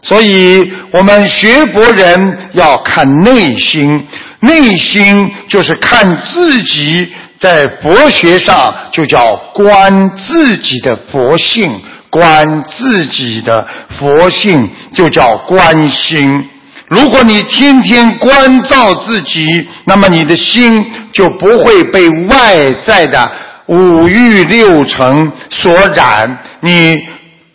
[0.02, 4.06] 所以，我们学佛人要看内心，
[4.38, 11.82] 内心就是看自己，在佛学上就叫观自己的佛性。
[12.10, 13.66] 观自己的
[13.98, 16.48] 佛性就叫观心。
[16.88, 23.30] 如果你天天关照自己，那么你的心就不会被外在的
[23.66, 26.98] 五欲六尘所染，你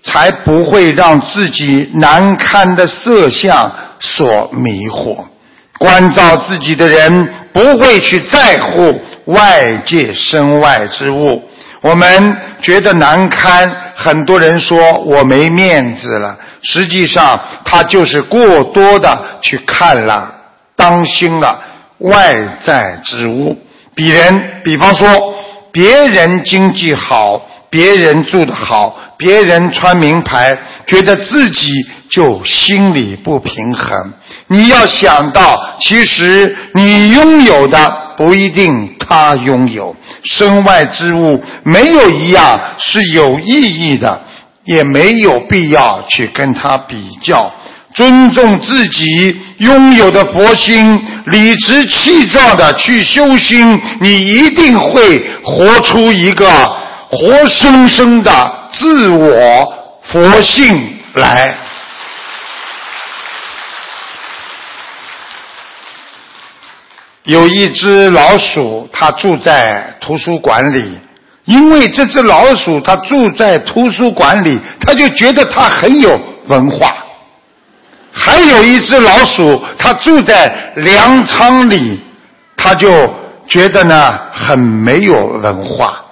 [0.05, 5.17] 才不会让自己难堪的色相所迷惑。
[5.77, 11.43] 关照自己的人不会去在乎外界身外之物。
[11.81, 16.37] 我们觉得难堪，很多人说我没面子了。
[16.61, 20.33] 实际上，他就是过多的去看了、
[20.75, 21.59] 当心了
[21.99, 22.35] 外
[22.65, 23.57] 在之物。
[23.93, 25.07] 比人，比方说，
[25.71, 30.53] 别人经济好，别人住得好，别人穿名牌，
[30.87, 31.69] 觉得自己
[32.09, 34.13] 就心里不平衡。
[34.47, 37.77] 你要想到，其实你拥有的
[38.17, 39.95] 不一定他拥有。
[40.25, 44.21] 身外之物没有一样是有意义的，
[44.63, 47.53] 也没有必要去跟他比较。
[47.93, 50.93] 尊重自己拥有的佛心，
[51.27, 56.45] 理直气壮的去修心，你一定会活出一个
[57.09, 58.31] 活生生的
[58.73, 59.73] 自我
[60.11, 60.77] 佛性
[61.13, 61.55] 来。
[67.25, 70.97] 有一只老鼠，它住在图书馆里。
[71.45, 76.91] 因为这只老鼠它住在图书馆里，它就觉得它很有文化。
[78.11, 82.01] 还有一只老鼠，它住在粮仓里，
[82.57, 83.07] 它就
[83.47, 86.03] 觉得呢很没有文化。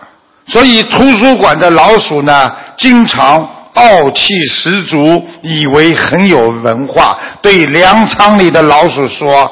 [0.46, 3.38] 所以图书馆的老鼠呢，经常
[3.74, 4.98] 傲气十足，
[5.42, 9.52] 以为很有文化，对粮仓里的老鼠说。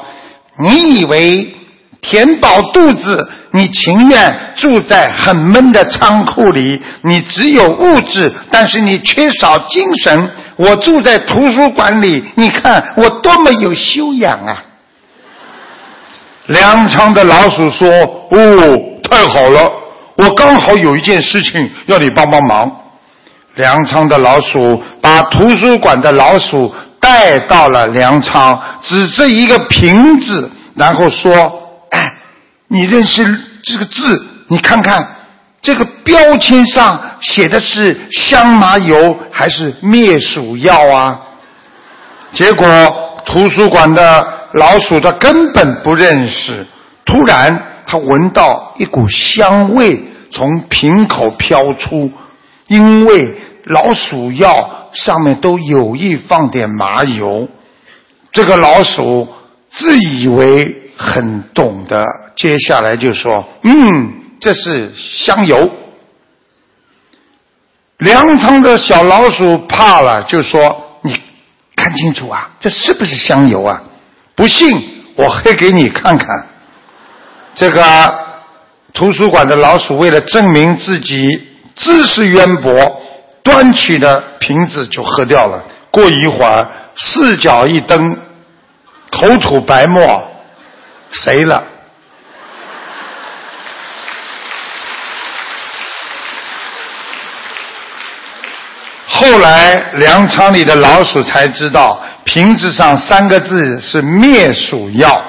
[0.62, 1.54] 你以为
[2.00, 6.80] 填饱肚子，你情愿住在很闷的仓库里？
[7.02, 10.30] 你只有物质，但是你缺少精神。
[10.56, 14.62] 我住在图书馆里，你看我多么有修养啊！
[16.46, 17.88] 粮仓的老鼠说
[18.30, 19.72] ：“哦，太好了，
[20.16, 22.70] 我刚好有一件事情要你帮帮忙。”
[23.56, 26.72] 粮仓的老鼠把图书馆的老鼠。
[27.02, 31.98] 带到了粮仓，指着一个瓶子，然后说：“哎，
[32.68, 33.24] 你认识
[33.64, 34.24] 这个字？
[34.46, 35.04] 你看看
[35.60, 41.20] 这个标签上写的是香麻油还是灭鼠药啊？”
[42.32, 42.66] 结果
[43.26, 46.64] 图书馆的老鼠它根本不认识。
[47.04, 50.00] 突然，它闻到一股香味
[50.30, 52.12] 从瓶口飘出，
[52.68, 54.78] 因为老鼠药。
[54.92, 57.48] 上面都有意放点麻油，
[58.30, 59.28] 这个老鼠
[59.70, 62.04] 自以为很懂得，
[62.36, 65.70] 接下来就说：“嗯，这是香油。”
[67.98, 71.14] 粮仓的小老鼠怕了，就说：“你
[71.76, 73.82] 看清楚啊，这是不是香油啊？
[74.34, 74.76] 不信，
[75.14, 76.46] 我黑给你看看。”
[77.54, 78.14] 这个
[78.92, 81.26] 图书馆的老鼠为了证明自己
[81.76, 83.01] 知识渊博。
[83.42, 85.62] 端起的瓶子就喝掉了。
[85.90, 86.66] 过一会儿，
[86.96, 88.16] 四脚一蹬，
[89.10, 90.30] 口吐白沫，
[91.10, 91.64] 谁了？
[99.06, 105.22] 后来粮仓里的老鼠才知道，瓶子上三个字是灭鼠药。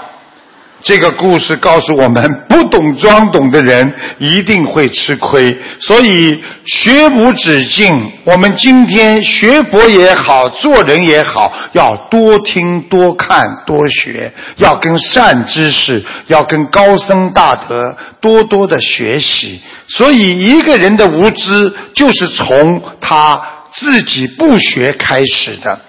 [0.84, 5.57] 这个故事告诉我们，不懂装懂的人一定会吃亏。
[5.79, 8.11] 所以学无止境。
[8.25, 19.61] 我们今天学佛也好，做人也好，要多听、多看、多学，要跟善知识、要跟高僧大德多多的学习。
[19.88, 23.41] 所以一个人的无知，就是从他
[23.73, 25.79] 自己不学开始的。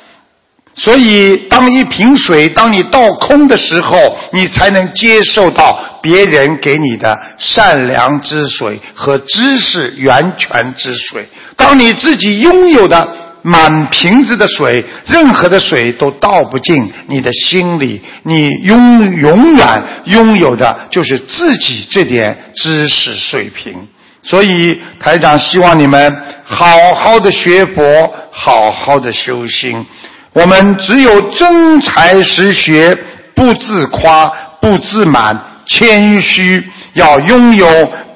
[0.76, 11.28] 所以，当一瓶水当你倒空的时候，你才能接受到别人给你的善良之水和知识源泉之水。
[11.56, 13.08] 当你自己拥有的
[13.42, 18.02] 满瓶子的水，任何的水都倒不进你的心里。
[18.24, 23.86] 你拥永远拥有的就是自己这点知识水平。
[24.24, 26.66] 所以，台长希望你们好
[26.96, 29.86] 好的学佛，好好的修心。
[30.34, 32.92] 我们只有真才实学，
[33.36, 34.26] 不自夸，
[34.60, 36.62] 不自满，谦虚，
[36.94, 37.66] 要拥有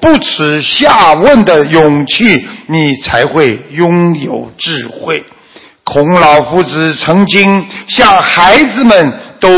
[0.01, 5.25] 不耻下问的勇气，你才会拥有智慧。
[5.85, 9.49] 孔老夫子曾经向孩子们都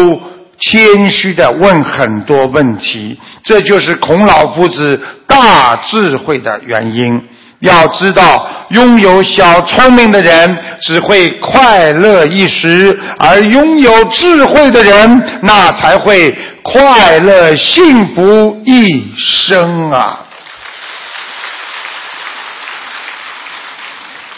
[0.60, 7.22] 谦虚的问很多问题，这就是孔老夫子大智慧的原因。
[7.60, 20.20] 要知道，拥有小聪明的人只会快乐一时，而拥有智慧的人，那才会快乐幸福一生啊！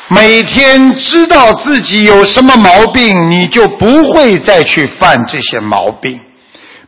[0.08, 6.20] 每天知道自己有什么毛病，你就不会再去犯这些毛病。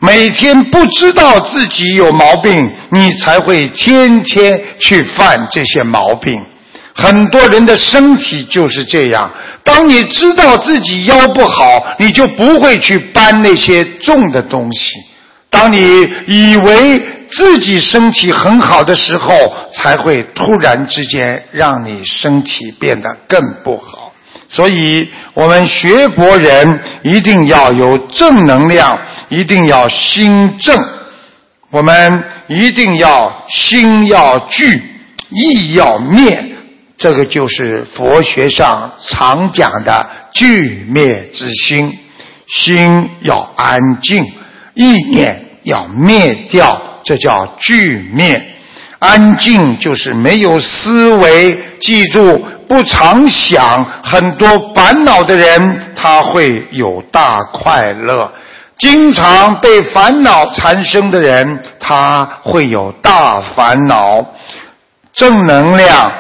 [0.05, 6.35] 每天不知道自己有毛病，你才会天天去犯这些毛病。
[6.95, 9.33] 很多人的身体就是这样。
[9.65, 14.91] 当你知道自己腰不好，你就不会去搬那些重的东西。
[15.49, 19.35] 当你以为自己身体很好的时候，
[19.73, 24.13] 才会突然之间让你身体变得更不好。
[24.51, 28.97] 所以，我们学佛人一定要有正能量，
[29.29, 30.77] 一定要心正，
[31.71, 34.83] 我们一定要心要聚，
[35.31, 36.53] 意要灭。
[36.97, 41.99] 这个就是佛学上常讲的聚灭之心，
[42.47, 44.25] 心要安静，
[44.75, 48.35] 意念要灭掉，这叫聚灭。
[49.01, 58.33] 安静就是没有思维，记住不常想，很多烦恼的人他会有大快乐；
[58.79, 64.27] 经常被烦恼缠身的人，他会有大烦恼。
[65.13, 66.13] 正能量。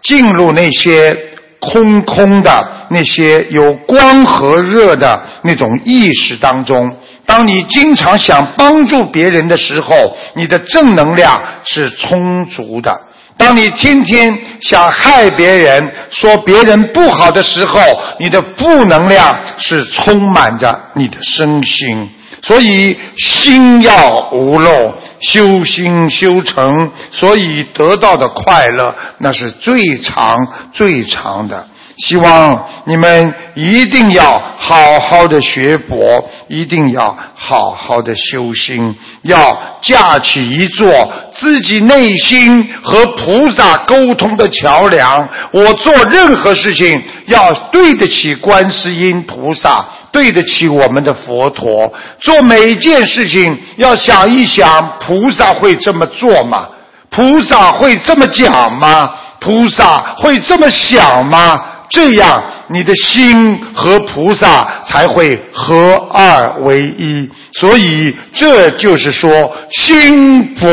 [0.00, 1.14] 进入那些
[1.58, 6.96] 空空的、那些有光和热的那种意识当中。
[7.26, 11.34] 当你经常想帮助别人的时候，你的正能量
[11.64, 12.92] 是充足的；
[13.38, 17.80] 当你天天想害别人、说别人不好的时候，
[18.18, 22.10] 你的负能量是充满着你的身心。
[22.42, 30.36] 所以心要无漏，修心修成，所以得到的快乐那是最长
[30.72, 31.66] 最长的。
[31.98, 40.88] 希望你们一定要好好的学佛，一定要好好的修心，要架起一座
[41.32, 45.28] 自己内心和菩萨沟通的桥梁。
[45.52, 49.84] 我做任何事情要对得起观世音菩萨。
[50.10, 56.66] 对得起我们的佛陀，做每件事情要想一想，菩萨会这么做吗？
[57.10, 59.10] 菩萨会这么讲吗？
[59.38, 61.60] 菩萨会这么想吗？
[61.88, 67.30] 这样你的心和菩萨才会合二为一。
[67.52, 70.68] 所以这就是说，心佛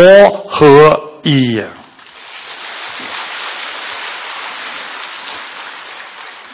[0.50, 1.62] 合一。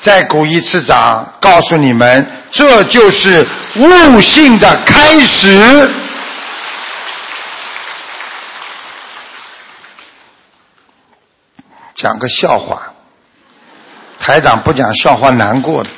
[0.02, 5.90] 再鼓一次掌，告诉你们，这就是悟性的开始。
[11.96, 12.82] 讲个笑话，
[14.22, 15.90] 台长不讲笑话难过的。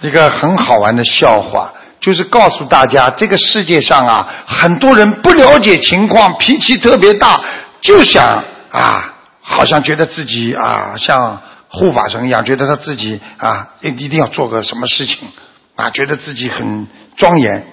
[0.00, 7.40] 一个很好玩的笑话，就是告诉大家，这个世界上啊，很多人不了解情况，脾气特别大，
[7.80, 11.40] 就想啊，好像觉得自己啊，像。
[11.74, 15.26] 护法神一样，觉得他自己啊，一一定要做个什么事情
[15.74, 16.86] 啊，觉得自己很
[17.16, 17.66] 庄严。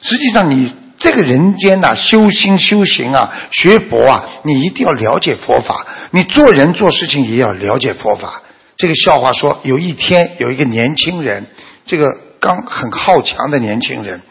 [0.00, 5.84] 实际上，你这个人间呐，修心修行啊，学佛啊，你一定要了解佛法。
[6.12, 8.40] 你做人做事情也要了解佛法。
[8.76, 11.46] 这个笑话说，有一天有一个年轻人，
[11.84, 14.22] 这个刚很好强的年轻人，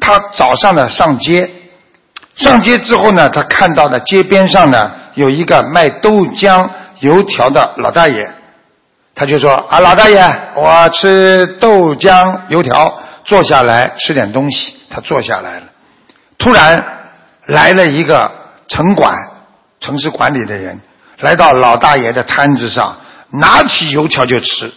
[0.00, 1.48] 他早上呢上街，
[2.36, 6.68] 上街之后呢，他看到了街边上呢有一个卖豆浆
[7.00, 8.30] 油条的老大爷。
[9.14, 10.20] 他就说：“啊，老大爷，
[10.54, 15.66] 我吃豆浆油条，坐下来吃点东西。”他坐下来了。
[16.38, 16.84] 突然
[17.46, 18.30] 来了一个
[18.68, 19.12] 城管、
[19.80, 20.80] 城市管理的人，
[21.20, 22.96] 来到老大爷的摊子上，
[23.30, 24.72] 拿起油条就吃，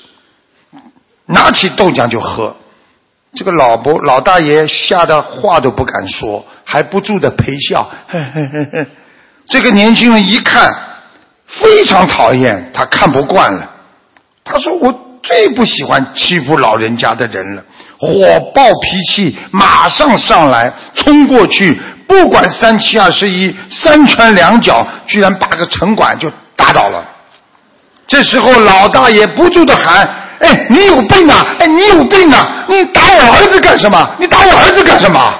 [1.25, 2.55] 拿起豆浆就喝。
[3.33, 7.89] 这个老伯、老大爷吓得话都不敢说，还不住的陪笑。
[9.47, 10.69] 这个年轻人一看，
[11.47, 13.69] 非常讨厌，他看不惯了。
[14.43, 17.63] 他说：“我最不喜欢欺负老人家的人了，
[17.97, 21.79] 火爆脾气马上上来，冲过去，
[22.11, 27.01] 不管三七二十一，三拳两脚，居然把个城管就打倒了。
[28.05, 30.05] 这时候老大爷不住的喊，
[30.41, 34.15] 哎，你有病啊，哎，你有病啊，你打我儿子干什么？
[34.19, 35.33] 你打我儿子干什么？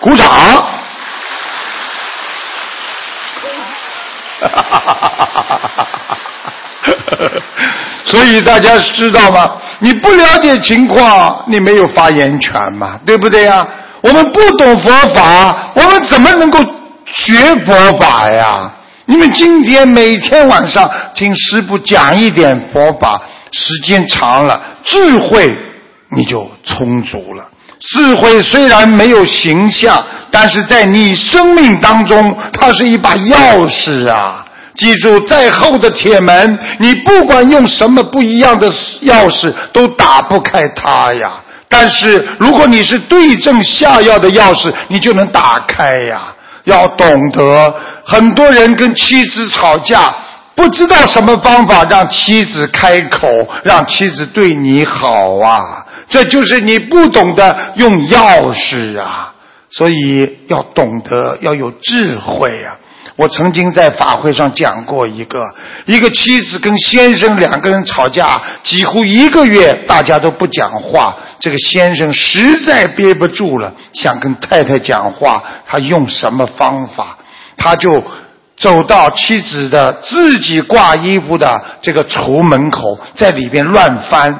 [0.00, 0.26] 鼓掌。
[4.40, 4.80] 哈哈
[5.76, 6.16] 哈，
[8.06, 9.46] 所以大家知道吗？
[9.80, 13.66] 你不了解情况，你没有发言权嘛，对不对呀？
[14.02, 16.58] 我们不懂佛法，我们怎么能够
[17.06, 17.34] 学
[17.64, 18.72] 佛法呀？
[19.06, 23.20] 你们今天每天晚上听师傅讲一点佛法，
[23.50, 25.56] 时间长了，智慧
[26.16, 27.44] 你就充足了。
[27.80, 34.46] 智慧虽然没有形象，但是在你生命当中，它是一把钥匙啊。
[34.76, 38.68] 记住，再厚的铁门，你不管用什么不一样的
[39.02, 41.42] 钥匙，都打不开它呀。
[41.70, 46.34] 但是如果你是对症下药的钥匙，你就能打开呀。
[46.64, 50.14] 要懂得，很多人跟妻子吵架，
[50.54, 53.26] 不知道什么方法让妻子开口，
[53.64, 55.86] 让妻子对你好啊。
[56.08, 59.32] 这就是你不懂得用钥匙啊。
[59.70, 62.76] 所以要懂得，要有智慧啊。
[63.20, 65.38] 我曾经在法会上讲过一个，
[65.84, 71.14] 一个妻子跟先生两个人吵架，几乎一个月大家都不讲话。
[71.38, 77.18] 这个先生实在憋不住了，想跟太太讲话，他用什么方法？
[77.58, 78.02] 他就
[78.56, 84.34] 走到妻子的自己挂衣服的这个橱门口，在里边乱翻，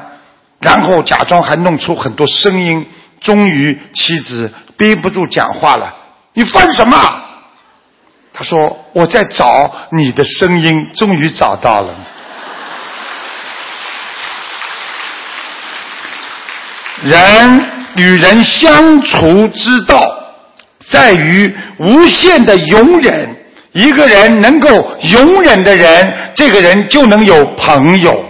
[0.59, 2.83] 然后假装还弄出很多声音。
[3.19, 5.93] 终于妻子憋不住讲话了
[6.33, 6.97] ：“你翻什么？”
[8.41, 11.95] 他说：“我在找你的声音，终于找到了。
[17.03, 17.65] 人
[17.97, 20.01] 与人相处之道，
[20.89, 23.29] 在于无限的容忍。
[23.73, 24.67] 一个人能够
[25.03, 28.25] 容忍的人，这个人就能有朋友。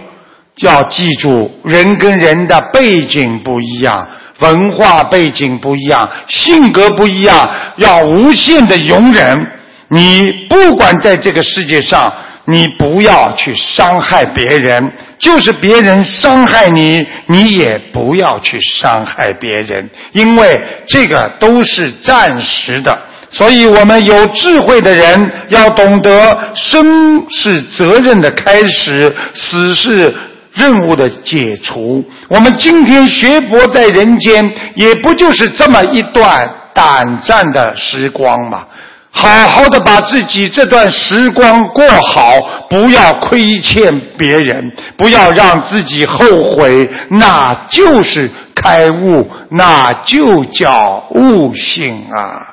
[0.56, 4.06] 要记住，人跟人的背景不一样，
[4.40, 9.50] 文化背景不一样，性格不一样，要无限的容忍。”
[9.92, 12.12] 你不管在这个世界上，
[12.46, 22.98] 你不要去伤害别人，就是别人伤害你，你也不要去伤害别人，因为这个都是暂时的。
[23.30, 30.14] 所以我们有智慧的人要懂得，生是责任的开始，死是
[30.54, 32.04] 任务的解除。
[32.28, 38.66] 我们今天学佛在人间，也不就是这么一段短暂的时光吗？
[39.14, 42.32] 好好的把自己这段时光过好，
[42.70, 52.48] 不要亏欠别人，不要让自己后悔，那就是开悟，那就叫悟性啊！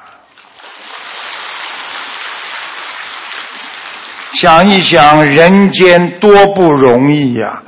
[4.35, 7.63] 想一想，人间多不容易呀！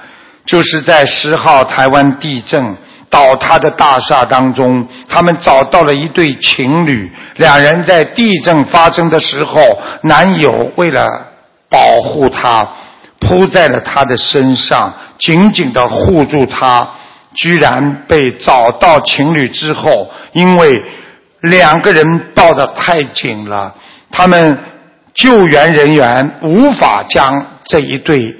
[0.45, 2.75] 就是在十号台湾地震。
[3.11, 9.61] 倒塌的大厦当中，他们找到了一对情侣，两人在地震发生的时候，
[10.03, 11.05] 男友为了
[11.69, 12.67] 保护她，
[13.19, 16.89] 扑在了她的身上，紧紧的护住她，
[17.35, 20.81] 居然被找到情侣之后，因为
[21.41, 23.75] 两个人抱得太紧了，
[24.09, 24.57] 他们
[25.13, 28.37] 救援人员无法将这一对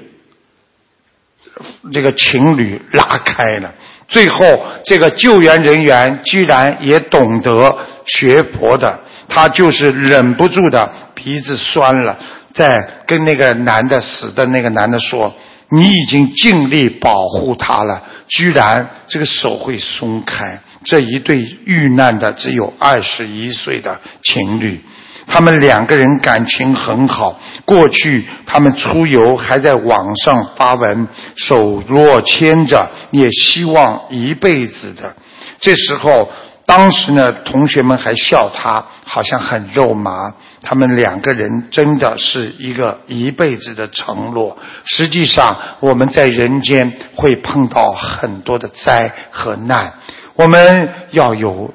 [1.92, 3.70] 这个情侣拉开了。
[4.12, 4.44] 最后，
[4.84, 12.18] 这个救援人员居然也懂得学佛的，他就是忍不住的鼻子酸了，
[12.52, 12.68] 在
[13.06, 15.34] 跟那个男的死的那个男的说
[15.72, 24.78] ：“你已经尽力保护他了，居然这个手会松开。”这一对遇难的只有二十一岁的情侣。
[25.26, 35.14] 他们两个人感情很好，过去他们出游还在网上发文，手若牵着，也希望一辈子的。
[35.60, 36.28] 这时候，
[36.66, 40.34] 当时呢，同学们还笑他，好像很肉麻。
[40.60, 44.56] 他们两个人真的是一个一辈子的承诺。
[44.84, 49.92] 实际上，我们在人间会碰到很多的灾和难，
[50.34, 51.72] 我们要有。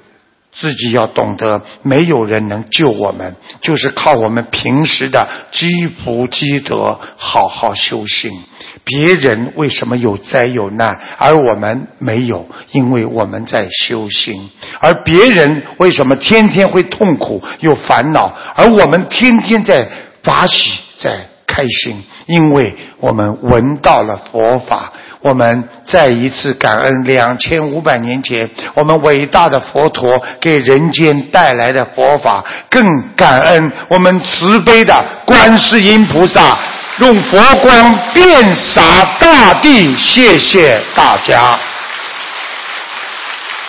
[0.60, 8.32] 自己要懂得，没有人能救我们，就是靠我们平时的积福积德，好好修行。
[8.84, 12.47] 别人为什么有灾有难，而我们没有？
[12.72, 14.49] 因为我们在修行。
[14.80, 19.88] 而别人为什么天天会痛苦有烦恼，而我们天天在
[20.24, 22.03] 法喜在开心？
[22.26, 24.93] 因为我们闻到了佛法。
[25.22, 30.09] 我们再一次感恩两千五百年前我们伟大的佛陀
[30.39, 34.93] 给人间带来的佛法，更感恩我们慈悲的
[35.26, 36.57] 观世音菩萨
[36.99, 38.82] 用佛光遍洒
[39.20, 39.95] 大地。
[39.97, 41.57] 谢谢大家。